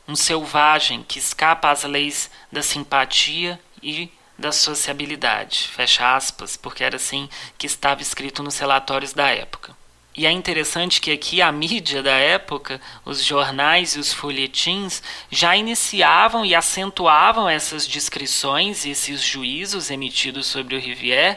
um 0.08 0.14
selvagem 0.14 1.02
que 1.02 1.18
escapa 1.18 1.70
às 1.70 1.82
leis 1.84 2.30
da 2.50 2.62
simpatia 2.62 3.60
e 3.82 4.10
da 4.38 4.52
sociabilidade, 4.52 5.68
fecha 5.68 6.14
aspas, 6.14 6.56
porque 6.56 6.84
era 6.84 6.96
assim 6.96 7.28
que 7.56 7.66
estava 7.66 8.02
escrito 8.02 8.42
nos 8.42 8.58
relatórios 8.58 9.12
da 9.12 9.28
época. 9.28 9.74
E 10.14 10.26
é 10.26 10.30
interessante 10.30 11.00
que 11.00 11.10
aqui 11.10 11.42
a 11.42 11.52
mídia 11.52 12.02
da 12.02 12.12
época, 12.12 12.80
os 13.04 13.22
jornais 13.22 13.96
e 13.96 13.98
os 13.98 14.12
folhetins, 14.12 15.02
já 15.30 15.54
iniciavam 15.56 16.44
e 16.44 16.54
acentuavam 16.54 17.48
essas 17.48 17.86
descrições 17.86 18.84
e 18.84 18.90
esses 18.90 19.22
juízos 19.22 19.90
emitidos 19.90 20.46
sobre 20.46 20.74
o 20.74 20.80
Rivière, 20.80 21.36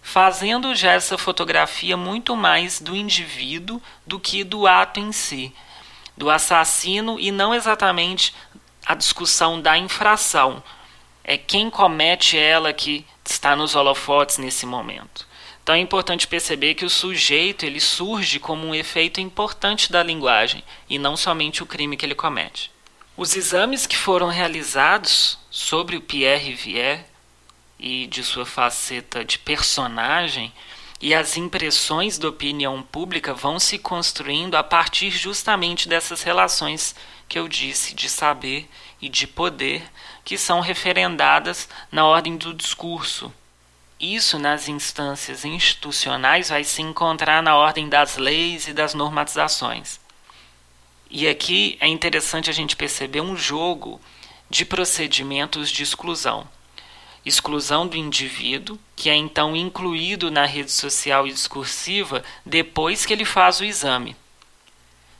fazendo 0.00 0.74
já 0.74 0.92
essa 0.92 1.18
fotografia 1.18 1.96
muito 1.96 2.34
mais 2.36 2.80
do 2.80 2.96
indivíduo 2.96 3.82
do 4.06 4.18
que 4.18 4.44
do 4.44 4.66
ato 4.66 5.00
em 5.00 5.12
si 5.12 5.52
do 6.16 6.30
assassino 6.30 7.18
e 7.20 7.30
não 7.30 7.54
exatamente 7.54 8.34
a 8.84 8.94
discussão 8.94 9.60
da 9.60 9.76
infração. 9.76 10.62
É 11.22 11.36
quem 11.36 11.68
comete 11.68 12.38
ela 12.38 12.72
que 12.72 13.04
está 13.24 13.56
nos 13.56 13.74
holofotes 13.74 14.38
nesse 14.38 14.64
momento. 14.64 15.26
Então 15.62 15.74
é 15.74 15.78
importante 15.78 16.28
perceber 16.28 16.74
que 16.74 16.84
o 16.84 16.90
sujeito 16.90 17.66
ele 17.66 17.80
surge 17.80 18.38
como 18.38 18.64
um 18.64 18.74
efeito 18.74 19.20
importante 19.20 19.90
da 19.90 20.00
linguagem 20.00 20.62
e 20.88 20.96
não 20.96 21.16
somente 21.16 21.60
o 21.62 21.66
crime 21.66 21.96
que 21.96 22.06
ele 22.06 22.14
comete. 22.14 22.70
Os 23.16 23.34
exames 23.34 23.84
que 23.84 23.96
foram 23.96 24.28
realizados 24.28 25.36
sobre 25.50 25.96
o 25.96 26.00
Pierre 26.00 26.54
Vier 26.54 27.04
e 27.80 28.06
de 28.06 28.22
sua 28.22 28.46
faceta 28.46 29.24
de 29.24 29.38
personagem 29.40 30.52
e 31.00 31.14
as 31.14 31.36
impressões 31.36 32.18
da 32.18 32.28
opinião 32.28 32.82
pública 32.82 33.34
vão 33.34 33.60
se 33.60 33.78
construindo 33.78 34.54
a 34.54 34.62
partir 34.62 35.10
justamente 35.10 35.88
dessas 35.88 36.22
relações 36.22 36.94
que 37.28 37.38
eu 37.38 37.48
disse 37.48 37.94
de 37.94 38.08
saber 38.08 38.68
e 39.00 39.08
de 39.08 39.26
poder 39.26 39.82
que 40.24 40.38
são 40.38 40.60
referendadas 40.60 41.68
na 41.92 42.06
ordem 42.06 42.36
do 42.36 42.54
discurso. 42.54 43.32
Isso 44.00 44.38
nas 44.38 44.68
instâncias 44.68 45.44
institucionais 45.44 46.48
vai 46.48 46.64
se 46.64 46.82
encontrar 46.82 47.42
na 47.42 47.56
ordem 47.56 47.88
das 47.88 48.16
leis 48.16 48.68
e 48.68 48.72
das 48.72 48.94
normatizações. 48.94 50.00
E 51.10 51.28
aqui 51.28 51.76
é 51.80 51.86
interessante 51.86 52.50
a 52.50 52.52
gente 52.52 52.76
perceber 52.76 53.20
um 53.20 53.36
jogo 53.36 54.00
de 54.48 54.64
procedimentos 54.64 55.70
de 55.70 55.82
exclusão 55.82 56.46
exclusão 57.26 57.88
do 57.88 57.96
indivíduo, 57.96 58.78
que 58.94 59.10
é 59.10 59.16
então 59.16 59.56
incluído 59.56 60.30
na 60.30 60.46
rede 60.46 60.70
social 60.70 61.26
e 61.26 61.32
discursiva 61.32 62.22
depois 62.44 63.04
que 63.04 63.12
ele 63.12 63.24
faz 63.24 63.58
o 63.58 63.64
exame. 63.64 64.14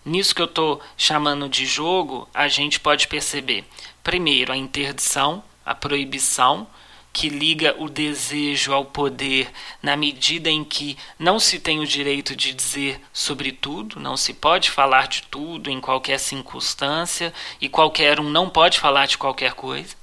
Nisso 0.05 0.33
que 0.33 0.41
eu 0.41 0.47
estou 0.47 0.81
chamando 0.97 1.49
de 1.49 1.67
jogo, 1.67 2.29
a 2.33 2.47
gente 2.47 2.79
pode 2.79 3.09
perceber, 3.09 3.65
primeiro, 4.05 4.53
a 4.53 4.57
interdição, 4.57 5.43
a 5.65 5.75
proibição, 5.75 6.69
que 7.13 7.29
liga 7.29 7.75
o 7.79 7.89
desejo 7.89 8.73
ao 8.73 8.85
poder 8.85 9.51
na 9.83 9.97
medida 9.97 10.49
em 10.49 10.63
que 10.63 10.97
não 11.19 11.41
se 11.41 11.59
tem 11.59 11.81
o 11.81 11.87
direito 11.87 12.37
de 12.37 12.53
dizer 12.53 13.01
sobre 13.13 13.51
tudo, 13.51 13.99
não 13.99 14.17
se 14.17 14.35
pode 14.35 14.71
falar 14.71 15.09
de 15.09 15.23
tudo 15.23 15.71
em 15.71 15.81
qualquer 15.81 16.21
circunstância 16.21 17.33
e 17.61 17.69
qualquer 17.69 18.21
um 18.21 18.31
não 18.31 18.51
pode 18.51 18.79
falar 18.79 19.07
de 19.07 19.19
qualquer 19.19 19.55
coisa 19.55 19.97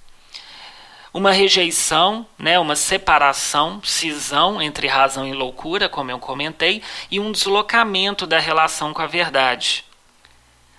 uma 1.14 1.32
rejeição, 1.32 2.26
né, 2.40 2.58
uma 2.58 2.76
separação, 2.76 3.80
cisão 3.84 4.60
entre 4.60 4.88
razão 4.88 5.28
e 5.28 5.32
loucura, 5.32 5.88
como 5.88 6.10
eu 6.10 6.18
comentei, 6.18 6.82
e 7.12 7.20
um 7.20 7.32
deslocamento 7.32 8.26
da 8.26 8.40
relação 8.40 8.92
com 8.94 9.02
a 9.04 9.06
verdade. 9.06 9.86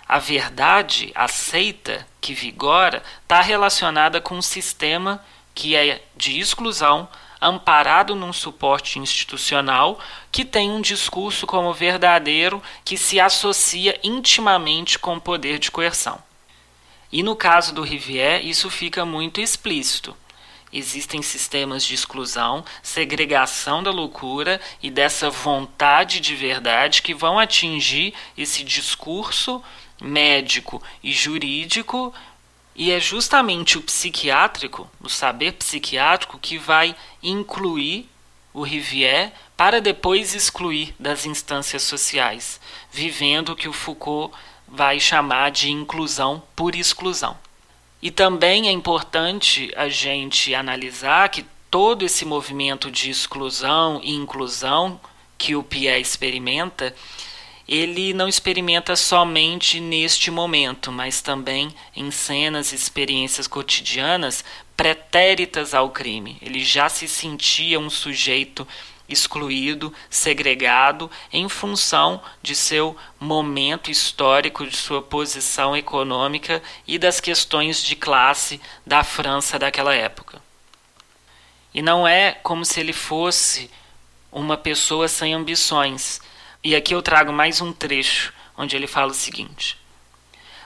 A 0.05 0.19
verdade 0.19 1.11
aceita, 1.15 2.05
que 2.19 2.33
vigora, 2.33 3.01
está 3.23 3.39
relacionada 3.39 4.19
com 4.19 4.35
um 4.35 4.41
sistema 4.41 5.23
que 5.55 5.73
é 5.73 6.03
de 6.17 6.37
exclusão, 6.37 7.07
amparado 7.41 8.13
num 8.13 8.33
suporte 8.33 8.99
institucional, 8.99 9.97
que 10.33 10.43
tem 10.43 10.69
um 10.69 10.81
discurso 10.81 11.47
como 11.47 11.73
verdadeiro 11.73 12.61
que 12.83 12.97
se 12.97 13.21
associa 13.21 13.97
intimamente 14.03 14.99
com 14.99 15.15
o 15.15 15.21
poder 15.21 15.59
de 15.59 15.71
coerção. 15.71 16.19
E 17.09 17.23
no 17.23 17.37
caso 17.37 17.73
do 17.73 17.83
Rivière, 17.83 18.47
isso 18.47 18.69
fica 18.69 19.05
muito 19.05 19.39
explícito 19.39 20.15
existem 20.77 21.21
sistemas 21.21 21.85
de 21.85 21.95
exclusão, 21.95 22.63
segregação 22.83 23.81
da 23.81 23.91
loucura 23.91 24.59
e 24.83 24.91
dessa 24.91 25.29
vontade 25.29 26.19
de 26.19 26.35
verdade 26.35 27.01
que 27.01 27.13
vão 27.13 27.39
atingir 27.39 28.13
esse 28.37 28.63
discurso 28.63 29.63
médico 30.01 30.83
e 31.01 31.13
jurídico. 31.13 32.13
E 32.75 32.91
é 32.91 32.99
justamente 32.99 33.77
o 33.77 33.81
psiquiátrico, 33.81 34.89
o 35.01 35.07
saber 35.07 35.53
psiquiátrico, 35.53 36.37
que 36.37 36.57
vai 36.57 36.93
incluir 37.23 38.09
o 38.53 38.61
Rivière 38.61 39.31
para 39.55 39.79
depois 39.79 40.35
excluir 40.35 40.93
das 40.99 41.25
instâncias 41.25 41.83
sociais, 41.83 42.59
vivendo 42.91 43.53
o 43.53 43.55
que 43.55 43.69
o 43.69 43.73
Foucault 43.73 44.35
vai 44.67 44.99
chamar 44.99 45.51
de 45.51 45.71
inclusão 45.71 46.43
por 46.53 46.75
exclusão. 46.75 47.37
E 48.01 48.11
também 48.11 48.67
é 48.67 48.71
importante 48.71 49.71
a 49.75 49.89
gente 49.89 50.53
analisar 50.53 51.29
que 51.29 51.45
todo 51.71 52.05
esse 52.05 52.23
movimento 52.23 52.91
de 52.91 53.09
exclusão 53.09 53.99
e 54.03 54.13
inclusão 54.13 54.99
que 55.37 55.55
o 55.55 55.63
Pierre 55.63 56.01
experimenta, 56.01 56.95
ele 57.67 58.13
não 58.13 58.27
experimenta 58.27 58.95
somente 58.95 59.79
neste 59.79 60.29
momento, 60.29 60.91
mas 60.91 61.21
também 61.21 61.73
em 61.95 62.11
cenas 62.11 62.71
e 62.71 62.75
experiências 62.75 63.47
cotidianas 63.47 64.45
pretéritas 64.77 65.73
ao 65.73 65.89
crime. 65.89 66.37
Ele 66.41 66.63
já 66.63 66.87
se 66.89 67.07
sentia 67.07 67.79
um 67.79 67.89
sujeito 67.89 68.67
excluído, 69.07 69.93
segregado, 70.09 71.09
em 71.31 71.47
função 71.47 72.21
de 72.41 72.55
seu 72.55 72.95
momento 73.19 73.91
histórico, 73.91 74.65
de 74.65 74.75
sua 74.75 75.01
posição 75.01 75.75
econômica 75.75 76.61
e 76.87 76.97
das 76.97 77.19
questões 77.19 77.83
de 77.83 77.95
classe 77.95 78.59
da 78.85 79.03
França 79.03 79.59
daquela 79.59 79.93
época. 79.93 80.41
E 81.73 81.81
não 81.81 82.07
é 82.07 82.31
como 82.31 82.63
se 82.63 82.79
ele 82.79 82.93
fosse 82.93 83.69
uma 84.31 84.57
pessoa 84.57 85.07
sem 85.07 85.33
ambições. 85.33 86.21
E 86.63 86.75
aqui 86.75 86.95
eu 86.95 87.01
trago 87.01 87.31
mais 87.31 87.61
um 87.61 87.71
trecho 87.71 88.33
onde 88.57 88.75
ele 88.75 88.87
fala 88.87 89.11
o 89.11 89.15
seguinte: 89.15 89.77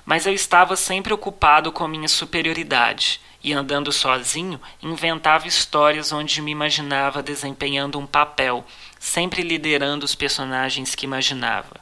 Mas 0.09 0.25
eu 0.25 0.33
estava 0.33 0.75
sempre 0.75 1.13
ocupado 1.13 1.71
com 1.71 1.87
minha 1.87 2.07
superioridade 2.07 3.21
e 3.43 3.53
andando 3.53 3.91
sozinho, 3.91 4.59
inventava 4.81 5.47
histórias 5.47 6.11
onde 6.11 6.41
me 6.41 6.49
imaginava 6.49 7.21
desempenhando 7.21 7.99
um 7.99 8.07
papel, 8.07 8.65
sempre 8.99 9.43
liderando 9.43 10.03
os 10.03 10.15
personagens 10.15 10.95
que 10.95 11.05
imaginava. 11.05 11.79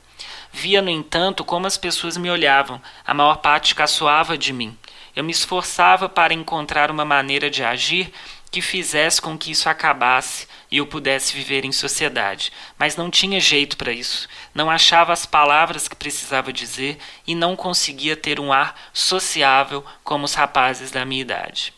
Via, 0.51 0.81
no 0.81 0.89
entanto, 0.89 1.45
como 1.45 1.67
as 1.67 1.77
pessoas 1.77 2.17
me 2.17 2.29
olhavam, 2.29 2.81
a 3.05 3.13
maior 3.13 3.37
parte 3.37 3.73
caçoava 3.73 4.37
de 4.37 4.51
mim. 4.51 4.77
Eu 5.15 5.23
me 5.23 5.31
esforçava 5.31 6.09
para 6.09 6.33
encontrar 6.33 6.91
uma 6.91 7.05
maneira 7.05 7.49
de 7.49 7.63
agir 7.63 8.11
que 8.51 8.61
fizesse 8.61 9.21
com 9.21 9.37
que 9.37 9.51
isso 9.51 9.69
acabasse 9.69 10.47
e 10.71 10.77
eu 10.77 10.87
pudesse 10.87 11.33
viver 11.33 11.65
em 11.65 11.71
sociedade. 11.71 12.51
Mas 12.77 12.95
não 12.95 13.09
tinha 13.09 13.39
jeito 13.39 13.77
para 13.77 13.91
isso. 13.91 14.27
Não 14.57 14.71
achava 14.71 15.13
as 15.13 15.23
palavras 15.23 15.87
que 15.87 15.95
precisava 15.95 16.51
dizer 16.51 16.97
e 17.27 17.35
não 17.35 17.55
conseguia 17.55 18.17
ter 18.17 18.39
um 18.39 18.51
ar 18.51 18.75
sociável 18.91 19.85
como 20.03 20.25
os 20.25 20.33
rapazes 20.33 20.89
da 20.89 21.05
minha 21.05 21.21
idade. 21.21 21.71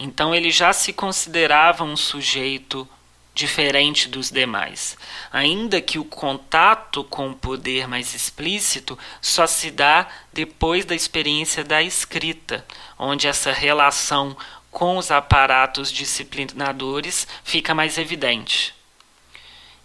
Então 0.00 0.34
ele 0.34 0.50
já 0.50 0.72
se 0.72 0.94
considerava 0.94 1.84
um 1.84 1.94
sujeito 1.94 2.88
diferente 3.34 4.08
dos 4.08 4.30
demais, 4.30 4.96
ainda 5.30 5.78
que 5.78 5.98
o 5.98 6.06
contato 6.06 7.04
com 7.04 7.28
o 7.28 7.36
poder 7.36 7.86
mais 7.86 8.14
explícito 8.14 8.98
só 9.20 9.46
se 9.46 9.70
dá 9.70 10.08
depois 10.32 10.86
da 10.86 10.94
experiência 10.94 11.62
da 11.62 11.82
escrita, 11.82 12.64
onde 12.98 13.28
essa 13.28 13.52
relação 13.52 14.34
com 14.70 14.96
os 14.96 15.10
aparatos 15.10 15.92
disciplinadores 15.92 17.28
fica 17.44 17.74
mais 17.74 17.98
evidente. 17.98 18.73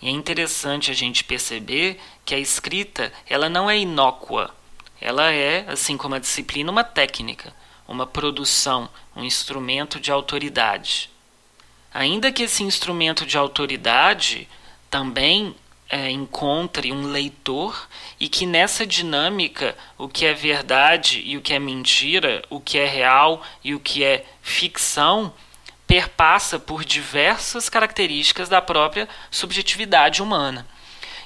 E 0.01 0.07
é 0.07 0.12
interessante 0.12 0.91
a 0.91 0.93
gente 0.93 1.23
perceber 1.23 1.99
que 2.23 2.33
a 2.33 2.39
escrita 2.39 3.12
ela 3.27 3.49
não 3.49 3.69
é 3.69 3.77
inócua. 3.77 4.53
Ela 5.01 5.31
é, 5.31 5.65
assim 5.67 5.97
como 5.97 6.15
a 6.15 6.19
disciplina, 6.19 6.71
uma 6.71 6.83
técnica, 6.83 7.53
uma 7.88 8.05
produção, 8.05 8.89
um 9.15 9.23
instrumento 9.23 9.99
de 9.99 10.12
autoridade. 10.12 11.09
Ainda 11.93 12.31
que 12.31 12.43
esse 12.43 12.63
instrumento 12.63 13.25
de 13.25 13.38
autoridade 13.38 14.47
também 14.89 15.55
é, 15.89 16.09
encontre 16.12 16.91
um 16.91 17.07
leitor 17.07 17.89
e 18.19 18.29
que 18.29 18.45
nessa 18.45 18.85
dinâmica 18.85 19.75
o 19.97 20.07
que 20.07 20.25
é 20.25 20.33
verdade 20.33 21.21
e 21.25 21.35
o 21.35 21.41
que 21.41 21.53
é 21.53 21.59
mentira, 21.59 22.43
o 22.49 22.59
que 22.59 22.77
é 22.77 22.85
real 22.85 23.41
e 23.63 23.73
o 23.73 23.79
que 23.79 24.03
é 24.03 24.23
ficção, 24.41 25.33
perpassa 25.89 26.60
por 26.60 26.86
diversas 26.86 27.67
características 27.67 28.47
da 28.47 28.62
própria 28.62 29.10
subjetividade 29.32 30.21
humana. 30.21 30.67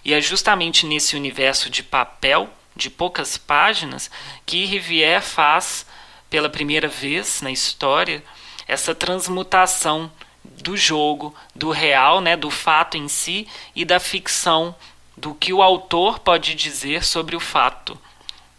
E 0.05 0.13
é 0.13 0.21
justamente 0.21 0.85
nesse 0.85 1.17
universo 1.17 1.69
de 1.69 1.83
papel, 1.83 2.49
de 2.73 2.89
poucas 2.89 3.37
páginas, 3.37 4.09
que 4.45 4.63
Rivière 4.63 5.21
faz 5.21 5.85
pela 6.29 6.49
primeira 6.49 6.87
vez 6.87 7.41
na 7.41 7.51
história 7.51 8.23
essa 8.65 8.95
transmutação 8.95 10.09
do 10.45 10.77
jogo, 10.77 11.35
do 11.53 11.69
real, 11.69 12.21
né, 12.21 12.37
do 12.37 12.49
fato 12.49 12.95
em 12.95 13.09
si 13.09 13.45
e 13.75 13.83
da 13.83 13.99
ficção, 13.99 14.73
do 15.17 15.35
que 15.35 15.51
o 15.51 15.61
autor 15.61 16.19
pode 16.19 16.55
dizer 16.55 17.03
sobre 17.03 17.35
o 17.35 17.39
fato 17.41 17.99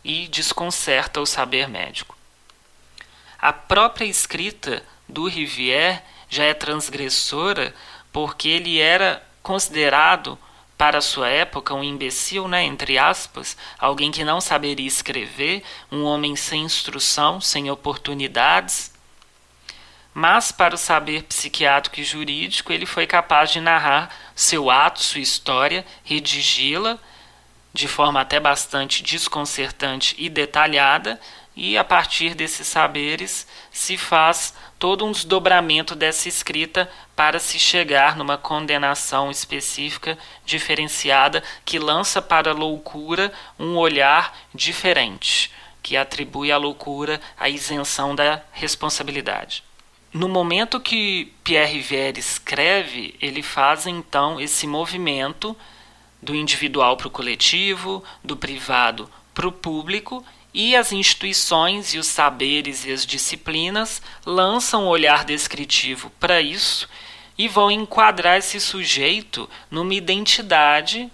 e 0.05 0.29
desconcerta 0.29 1.19
o 1.19 1.25
saber 1.25 1.67
médico. 1.67 2.15
A 3.41 3.55
própria 3.55 4.05
escrita 4.05 4.85
do 5.09 5.27
Rivière 5.29 6.03
já 6.29 6.45
é 6.45 6.55
transgressora 6.55 7.75
porque 8.13 8.49
ele 8.49 8.79
era 8.79 9.23
considerado 9.43 10.39
para 10.77 11.01
sua 11.01 11.29
época 11.29 11.75
um 11.75 11.85
imbecil, 11.85 12.49
né, 12.49 12.65
entre 12.65 12.99
aspas, 12.99 13.57
alguém 13.79 14.11
que 14.11 14.25
não 14.25 14.41
saberia 14.41 14.87
escrever, 14.87 15.63
um 15.91 16.05
homem 16.05 16.35
sem 16.35 16.63
instrução, 16.63 17.41
sem 17.41 17.71
oportunidades, 17.71 18.93
mas 20.13 20.53
para 20.53 20.75
o 20.75 20.79
saber 20.79 21.25
psiquiátrico 21.25 22.01
e 22.01 22.05
jurídico 22.05 22.73
ele 22.73 22.87
foi 22.87 23.07
capaz 23.07 23.51
de 23.51 23.61
narrar 23.61 24.15
seu 24.35 24.71
ato, 24.71 25.03
sua 25.03 25.21
história, 25.21 25.85
redigi-la 26.05 26.99
de 27.73 27.89
forma 27.89 28.21
até 28.21 28.39
bastante 28.39 29.03
desconcertante 29.03 30.15
e 30.17 30.29
detalhada, 30.29 31.21
e 31.57 31.77
a 31.77 31.85
partir 31.85 32.35
desses 32.35 32.67
saberes 32.67 33.47
se 33.73 33.97
faz 33.97 34.55
todo 34.79 35.05
um 35.05 35.13
desdobramento 35.13 35.95
dessa 35.95 36.29
escrita 36.29 36.91
para 37.17 37.39
se 37.39 37.59
chegar 37.59 38.17
numa 38.17 38.37
condenação 38.37 39.31
específica, 39.31 40.19
diferenciada, 40.45 41.43
que 41.65 41.79
lança 41.79 42.21
para 42.21 42.51
a 42.51 42.55
loucura 42.55 43.33
um 43.59 43.77
olhar 43.77 44.37
diferente, 44.55 45.51
que 45.83 45.97
atribui 45.97 46.51
à 46.51 46.57
loucura 46.57 47.21
a 47.39 47.49
isenção 47.49 48.15
da 48.15 48.43
responsabilidade. 48.53 49.63
No 50.13 50.29
momento 50.29 50.79
que 50.79 51.33
Pierre 51.43 51.73
Rivière 51.73 52.19
escreve, 52.21 53.17
ele 53.21 53.43
faz 53.43 53.87
então 53.87 54.41
esse 54.41 54.67
movimento 54.67 55.57
do 56.23 56.35
individual 56.35 56.97
para 56.97 57.09
o 57.09 57.11
coletivo, 57.11 58.03
do 58.23 58.37
privado 58.37 59.11
para 59.35 59.49
o 59.49 59.53
público, 59.53 60.25
e 60.55 60.77
as 60.77 60.93
instituições 60.93 61.95
e 61.95 61.99
os 61.99 62.07
saberes 62.07 62.85
e 62.85 62.93
as 62.93 63.05
disciplinas 63.05 64.01
lançam 64.25 64.85
um 64.85 64.89
olhar 64.89 65.25
descritivo 65.25 66.11
para 66.21 66.41
isso 66.41 66.89
e 67.37 67.49
vão 67.49 67.73
enquadrar 67.73 68.39
esse 68.39 68.61
sujeito 68.61 69.51
numa 69.69 69.93
identidade 69.93 71.11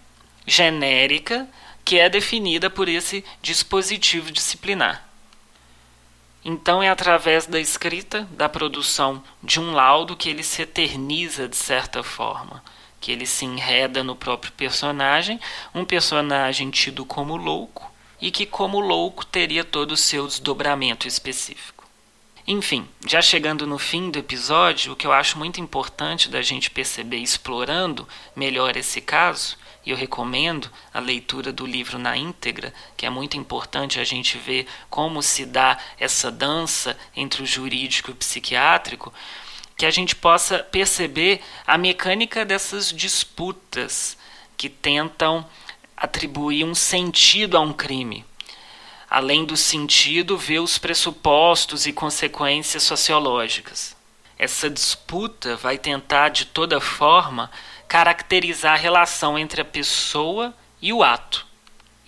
genérica 0.46 1.48
que 1.82 1.98
é 1.98 2.10
definida 2.10 2.68
por 2.68 2.86
esse 2.86 3.24
dispositivo 3.40 4.30
disciplinar. 4.30 5.08
Então 6.44 6.82
é 6.82 6.90
através 6.90 7.46
da 7.46 7.58
escrita, 7.58 8.28
da 8.32 8.48
produção 8.48 9.22
de 9.42 9.58
um 9.58 9.72
laudo 9.72 10.16
que 10.16 10.28
ele 10.28 10.42
se 10.42 10.60
eterniza 10.60 11.48
de 11.48 11.56
certa 11.56 12.02
forma, 12.02 12.62
que 13.00 13.10
ele 13.10 13.24
se 13.24 13.46
enreda 13.46 14.04
no 14.04 14.14
próprio 14.14 14.52
personagem, 14.52 15.40
um 15.74 15.84
personagem 15.84 16.70
tido 16.70 17.06
como 17.06 17.36
louco 17.36 17.89
e 18.20 18.30
que 18.30 18.46
como 18.46 18.80
louco 18.80 19.24
teria 19.24 19.64
todo 19.64 19.92
o 19.92 19.96
seu 19.96 20.26
desdobramento 20.26 21.08
específico. 21.08 21.84
Enfim, 22.46 22.88
já 23.06 23.22
chegando 23.22 23.66
no 23.66 23.78
fim 23.78 24.10
do 24.10 24.18
episódio, 24.18 24.92
o 24.92 24.96
que 24.96 25.06
eu 25.06 25.12
acho 25.12 25.38
muito 25.38 25.60
importante 25.60 26.28
da 26.28 26.42
gente 26.42 26.70
perceber 26.70 27.18
explorando 27.18 28.08
melhor 28.34 28.76
esse 28.76 29.00
caso 29.00 29.56
e 29.84 29.90
eu 29.90 29.96
recomendo 29.96 30.70
a 30.92 31.00
leitura 31.00 31.52
do 31.52 31.64
livro 31.64 31.98
na 31.98 32.16
íntegra, 32.16 32.74
que 32.96 33.06
é 33.06 33.10
muito 33.10 33.36
importante 33.36 33.98
a 33.98 34.04
gente 34.04 34.36
ver 34.36 34.66
como 34.90 35.22
se 35.22 35.46
dá 35.46 35.78
essa 35.98 36.30
dança 36.30 36.98
entre 37.16 37.42
o 37.42 37.46
jurídico 37.46 38.10
e 38.10 38.12
o 38.12 38.16
psiquiátrico, 38.16 39.12
que 39.76 39.86
a 39.86 39.90
gente 39.90 40.14
possa 40.14 40.58
perceber 40.58 41.40
a 41.66 41.78
mecânica 41.78 42.44
dessas 42.44 42.92
disputas 42.92 44.18
que 44.56 44.68
tentam 44.68 45.46
atribuir 46.00 46.64
um 46.64 46.74
sentido 46.74 47.58
a 47.58 47.60
um 47.60 47.74
crime. 47.74 48.24
Além 49.08 49.44
do 49.44 49.56
sentido, 49.56 50.38
ver 50.38 50.60
os 50.60 50.78
pressupostos 50.78 51.86
e 51.86 51.92
consequências 51.92 52.82
sociológicas. 52.82 53.94
essa 54.38 54.70
disputa 54.70 55.54
vai 55.56 55.76
tentar 55.76 56.30
de 56.30 56.46
toda 56.46 56.80
forma 56.80 57.50
caracterizar 57.86 58.72
a 58.72 58.76
relação 58.76 59.38
entre 59.38 59.60
a 59.60 59.64
pessoa 59.66 60.54
e 60.80 60.94
o 60.94 61.02
ato. 61.02 61.46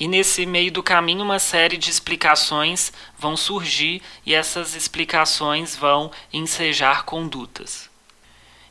E 0.00 0.08
nesse 0.08 0.46
meio 0.46 0.72
do 0.72 0.82
caminho, 0.82 1.22
uma 1.22 1.38
série 1.38 1.76
de 1.76 1.90
explicações 1.90 2.90
vão 3.18 3.36
surgir 3.36 4.00
e 4.24 4.32
essas 4.32 4.74
explicações 4.74 5.76
vão 5.76 6.10
ensejar 6.32 7.04
condutas. 7.04 7.90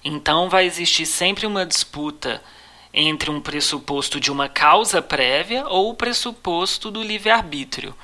Então, 0.03 0.49
vai 0.49 0.65
existir 0.65 1.05
sempre 1.05 1.45
uma 1.45 1.63
disputa 1.63 2.41
entre 2.93 3.29
um 3.29 3.39
pressuposto 3.39 4.19
de 4.19 4.31
uma 4.31 4.49
causa 4.49 5.01
prévia 5.01 5.65
ou 5.67 5.89
o 5.89 5.93
pressuposto 5.93 6.91
do 6.91 7.01
livre-arbítrio. 7.01 7.95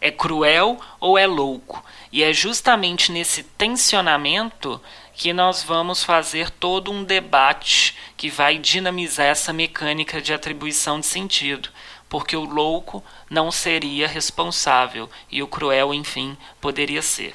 É 0.00 0.10
cruel 0.10 0.78
ou 1.00 1.18
é 1.18 1.26
louco? 1.26 1.84
E 2.12 2.22
é 2.22 2.32
justamente 2.32 3.10
nesse 3.10 3.42
tensionamento 3.42 4.80
que 5.12 5.32
nós 5.32 5.64
vamos 5.64 6.04
fazer 6.04 6.50
todo 6.50 6.92
um 6.92 7.02
debate 7.02 7.96
que 8.16 8.30
vai 8.30 8.56
dinamizar 8.56 9.26
essa 9.26 9.52
mecânica 9.52 10.22
de 10.22 10.32
atribuição 10.32 11.00
de 11.00 11.06
sentido 11.06 11.70
porque 12.08 12.36
o 12.36 12.44
louco 12.44 13.04
não 13.30 13.50
seria 13.50 14.08
responsável 14.08 15.08
e 15.30 15.42
o 15.42 15.46
cruel, 15.46 15.92
enfim, 15.92 16.36
poderia 16.60 17.02
ser. 17.02 17.34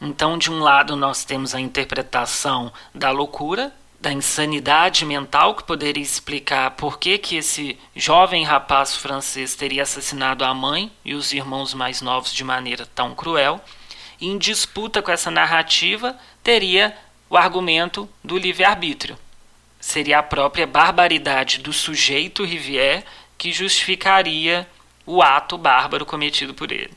Então, 0.00 0.36
de 0.36 0.50
um 0.50 0.60
lado, 0.60 0.96
nós 0.96 1.24
temos 1.24 1.54
a 1.54 1.60
interpretação 1.60 2.72
da 2.94 3.10
loucura, 3.10 3.72
da 4.04 4.12
insanidade 4.12 5.02
mental, 5.06 5.54
que 5.54 5.64
poderia 5.64 6.02
explicar 6.02 6.72
por 6.72 6.98
que, 6.98 7.16
que 7.16 7.36
esse 7.36 7.78
jovem 7.96 8.44
rapaz 8.44 8.94
francês 8.94 9.56
teria 9.56 9.82
assassinado 9.82 10.44
a 10.44 10.52
mãe 10.52 10.92
e 11.02 11.14
os 11.14 11.32
irmãos 11.32 11.72
mais 11.72 12.02
novos 12.02 12.30
de 12.30 12.44
maneira 12.44 12.84
tão 12.94 13.14
cruel. 13.14 13.64
E 14.20 14.28
em 14.28 14.36
disputa 14.36 15.00
com 15.00 15.10
essa 15.10 15.30
narrativa, 15.30 16.14
teria 16.42 16.94
o 17.30 17.36
argumento 17.38 18.06
do 18.22 18.36
livre-arbítrio, 18.36 19.18
seria 19.80 20.18
a 20.18 20.22
própria 20.22 20.66
barbaridade 20.66 21.60
do 21.60 21.72
sujeito 21.72 22.44
Rivière 22.44 23.04
que 23.38 23.52
justificaria 23.52 24.68
o 25.06 25.22
ato 25.22 25.56
bárbaro 25.56 26.04
cometido 26.04 26.52
por 26.52 26.70
ele. 26.70 26.92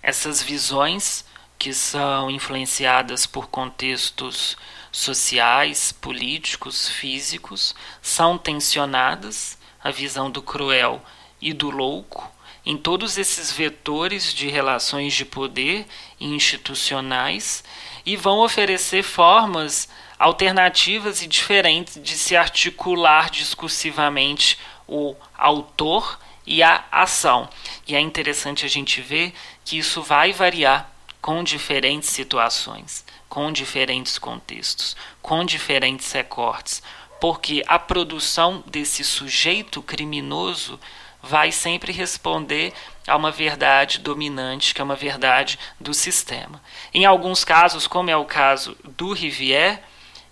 Essas 0.00 0.40
visões, 0.40 1.24
que 1.58 1.74
são 1.74 2.30
influenciadas 2.30 3.26
por 3.26 3.48
contextos 3.48 4.56
sociais, 4.92 5.90
políticos, 5.90 6.88
físicos, 6.88 7.74
são 8.02 8.36
tensionadas, 8.36 9.58
a 9.82 9.90
visão 9.90 10.30
do 10.30 10.42
cruel 10.42 11.02
e 11.40 11.52
do 11.52 11.70
louco, 11.70 12.30
em 12.64 12.76
todos 12.76 13.18
esses 13.18 13.50
vetores 13.50 14.32
de 14.32 14.48
relações 14.48 15.14
de 15.14 15.24
poder 15.24 15.86
institucionais 16.20 17.64
e 18.06 18.16
vão 18.16 18.38
oferecer 18.40 19.02
formas 19.02 19.88
alternativas 20.18 21.22
e 21.22 21.26
diferentes 21.26 22.00
de 22.00 22.16
se 22.16 22.36
articular 22.36 23.30
discursivamente 23.30 24.56
o 24.86 25.16
autor 25.36 26.18
e 26.46 26.62
a 26.62 26.84
ação. 26.92 27.48
E 27.88 27.96
é 27.96 28.00
interessante 28.00 28.64
a 28.64 28.68
gente 28.68 29.00
ver 29.00 29.32
que 29.64 29.78
isso 29.78 30.02
vai 30.02 30.32
variar 30.32 30.88
com 31.20 31.42
diferentes 31.42 32.08
situações, 32.08 33.04
com 33.32 33.50
diferentes 33.50 34.18
contextos, 34.18 34.94
com 35.22 35.42
diferentes 35.42 36.12
recortes, 36.12 36.82
porque 37.18 37.64
a 37.66 37.78
produção 37.78 38.62
desse 38.66 39.02
sujeito 39.02 39.80
criminoso 39.80 40.78
vai 41.22 41.50
sempre 41.50 41.92
responder 41.92 42.74
a 43.06 43.16
uma 43.16 43.30
verdade 43.30 44.00
dominante, 44.00 44.74
que 44.74 44.82
é 44.82 44.84
uma 44.84 44.94
verdade 44.94 45.58
do 45.80 45.94
sistema. 45.94 46.62
Em 46.92 47.06
alguns 47.06 47.42
casos, 47.42 47.86
como 47.86 48.10
é 48.10 48.16
o 48.18 48.26
caso 48.26 48.76
do 48.84 49.14
Rivière, 49.14 49.80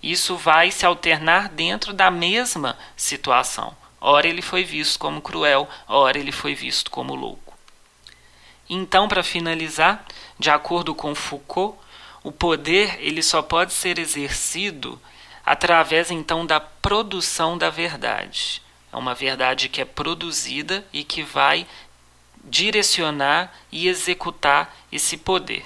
isso 0.03 0.37
vai 0.37 0.71
se 0.71 0.85
alternar 0.85 1.49
dentro 1.49 1.95
da 1.95 2.11
mesma 2.11 2.77
situação. 2.95 3.75
Ora 3.99 4.29
ele 4.29 4.43
foi 4.43 4.63
visto 4.63 4.99
como 4.99 5.23
cruel, 5.23 5.67
ora 5.89 6.19
ele 6.19 6.33
foi 6.33 6.55
visto 6.55 6.91
como 6.91 7.15
louco. 7.15 7.55
Então, 8.69 9.09
para 9.09 9.23
finalizar, 9.23 10.05
de 10.39 10.51
acordo 10.51 10.95
com 10.95 11.15
Foucault, 11.15 11.79
o 12.23 12.31
poder 12.31 12.99
ele 13.01 13.23
só 13.23 13.43
pode 13.43 13.73
ser 13.73 13.99
exercido 13.99 15.01
através 15.45 16.11
então 16.11 16.45
da 16.45 16.61
produção 16.61 17.57
da 17.57 17.71
verdade. 17.71 18.63
É 18.93 18.97
uma 18.97 19.15
verdade 19.15 19.69
que 19.69 19.81
é 19.81 19.85
produzida 19.85 20.85
e 20.93 21.05
que 21.05 21.23
vai 21.23 21.67
direcionar 22.45 23.53
e 23.71 23.89
executar 23.89 24.75
esse 24.91 25.17
poder 25.17 25.65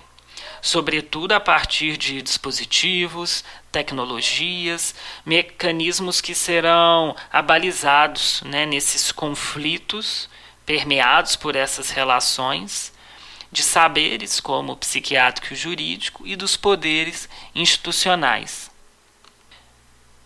sobretudo 0.64 1.32
a 1.32 1.40
partir 1.40 1.98
de 1.98 2.22
dispositivos, 2.22 3.44
tecnologias, 3.70 4.94
mecanismos 5.22 6.22
que 6.22 6.34
serão 6.34 7.14
abalizados 7.30 8.40
né, 8.46 8.64
nesses 8.64 9.12
conflitos 9.12 10.26
permeados 10.64 11.36
por 11.36 11.54
essas 11.54 11.90
relações 11.90 12.93
de 13.54 13.62
saberes 13.62 14.40
como 14.40 14.72
o 14.72 14.76
psiquiátrico 14.76 15.52
e 15.52 15.54
o 15.54 15.56
jurídico 15.56 16.26
e 16.26 16.34
dos 16.34 16.56
poderes 16.56 17.28
institucionais. 17.54 18.68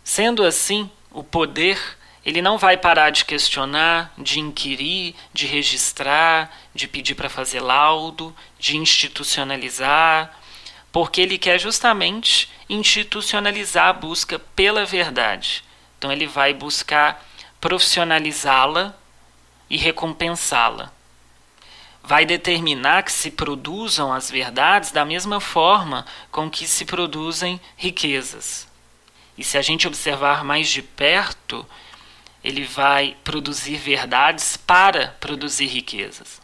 Sendo 0.02 0.42
assim, 0.42 0.90
o 1.10 1.22
poder 1.22 1.78
ele 2.24 2.40
não 2.40 2.56
vai 2.56 2.78
parar 2.78 3.10
de 3.10 3.26
questionar, 3.26 4.14
de 4.16 4.40
inquirir, 4.40 5.14
de 5.30 5.46
registrar, 5.46 6.50
de 6.74 6.88
pedir 6.88 7.14
para 7.14 7.28
fazer 7.28 7.60
laudo, 7.60 8.34
de 8.58 8.78
institucionalizar, 8.78 10.34
porque 10.90 11.20
ele 11.20 11.36
quer 11.36 11.60
justamente 11.60 12.50
institucionalizar 12.66 13.88
a 13.88 13.92
busca 13.92 14.38
pela 14.38 14.86
verdade. 14.86 15.62
Então 15.98 16.10
ele 16.10 16.26
vai 16.26 16.54
buscar 16.54 17.22
profissionalizá-la 17.60 18.96
e 19.68 19.76
recompensá-la. 19.76 20.96
Vai 22.08 22.24
determinar 22.24 23.02
que 23.02 23.12
se 23.12 23.30
produzam 23.30 24.10
as 24.10 24.30
verdades 24.30 24.90
da 24.90 25.04
mesma 25.04 25.40
forma 25.40 26.06
com 26.32 26.50
que 26.50 26.66
se 26.66 26.86
produzem 26.86 27.60
riquezas. 27.76 28.66
E 29.36 29.44
se 29.44 29.58
a 29.58 29.60
gente 29.60 29.86
observar 29.86 30.42
mais 30.42 30.70
de 30.70 30.80
perto, 30.80 31.66
ele 32.42 32.64
vai 32.64 33.14
produzir 33.22 33.76
verdades 33.76 34.56
para 34.56 35.08
produzir 35.20 35.66
riquezas. 35.66 36.40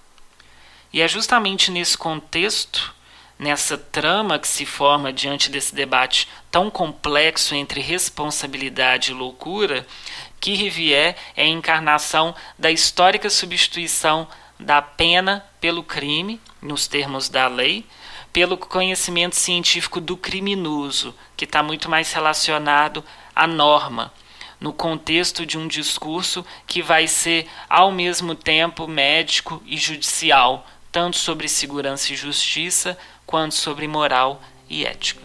E 0.92 1.00
é 1.00 1.08
justamente 1.08 1.70
nesse 1.70 1.96
contexto, 1.96 2.94
nessa 3.38 3.78
trama 3.78 4.38
que 4.38 4.46
se 4.46 4.66
forma 4.66 5.14
diante 5.14 5.50
desse 5.50 5.74
debate 5.74 6.28
tão 6.50 6.70
complexo 6.70 7.54
entre 7.54 7.80
responsabilidade 7.80 9.12
e 9.12 9.14
loucura, 9.14 9.86
que 10.38 10.52
Rivière 10.52 11.16
é 11.34 11.44
a 11.44 11.48
encarnação 11.48 12.34
da 12.58 12.70
histórica 12.70 13.30
substituição 13.30 14.28
da 14.58 14.80
pena 14.80 15.44
pelo 15.60 15.82
crime, 15.82 16.40
nos 16.60 16.86
termos 16.86 17.28
da 17.28 17.48
lei, 17.48 17.84
pelo 18.32 18.56
conhecimento 18.56 19.36
científico 19.36 20.00
do 20.00 20.16
criminoso, 20.16 21.14
que 21.36 21.44
está 21.44 21.62
muito 21.62 21.88
mais 21.88 22.12
relacionado 22.12 23.04
à 23.34 23.46
norma, 23.46 24.12
no 24.60 24.72
contexto 24.72 25.44
de 25.44 25.58
um 25.58 25.68
discurso 25.68 26.44
que 26.66 26.82
vai 26.82 27.06
ser 27.06 27.46
ao 27.68 27.92
mesmo 27.92 28.34
tempo 28.34 28.88
médico 28.88 29.62
e 29.66 29.76
judicial, 29.76 30.66
tanto 30.90 31.16
sobre 31.16 31.48
segurança 31.48 32.12
e 32.12 32.16
justiça 32.16 32.98
quanto 33.26 33.54
sobre 33.54 33.86
moral 33.86 34.42
e 34.68 34.84
ética. 34.84 35.22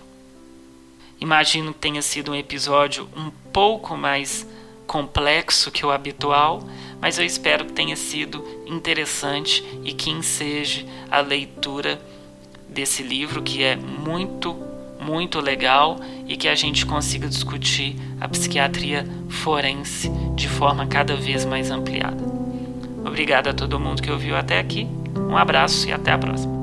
Imagino 1.19 1.73
que 1.73 1.79
tenha 1.79 2.01
sido 2.01 2.31
um 2.31 2.35
episódio 2.35 3.09
um 3.15 3.29
pouco 3.51 3.97
mais 3.97 4.47
complexo 4.89 5.69
que 5.69 5.85
o 5.85 5.91
habitual, 5.91 6.63
mas 6.99 7.19
eu 7.19 7.23
espero 7.23 7.63
que 7.63 7.73
tenha 7.73 7.95
sido 7.95 8.43
interessante 8.65 9.63
e 9.85 9.93
que 9.93 10.09
enseje 10.09 10.83
a 11.11 11.21
leitura 11.21 12.01
desse 12.67 13.03
livro 13.03 13.43
que 13.43 13.63
é 13.63 13.75
muito 13.75 14.57
muito 14.99 15.39
legal 15.39 15.97
e 16.27 16.35
que 16.35 16.47
a 16.47 16.55
gente 16.55 16.85
consiga 16.85 17.27
discutir 17.27 17.95
a 18.19 18.27
psiquiatria 18.27 19.07
forense 19.29 20.09
de 20.35 20.49
forma 20.49 20.85
cada 20.87 21.15
vez 21.15 21.45
mais 21.45 21.71
ampliada. 21.71 22.21
Obrigado 23.05 23.47
a 23.47 23.53
todo 23.53 23.79
mundo 23.79 24.01
que 24.01 24.11
ouviu 24.11 24.35
até 24.35 24.59
aqui. 24.59 24.85
Um 25.15 25.37
abraço 25.37 25.87
e 25.87 25.93
até 25.93 26.11
a 26.11 26.17
próxima. 26.17 26.58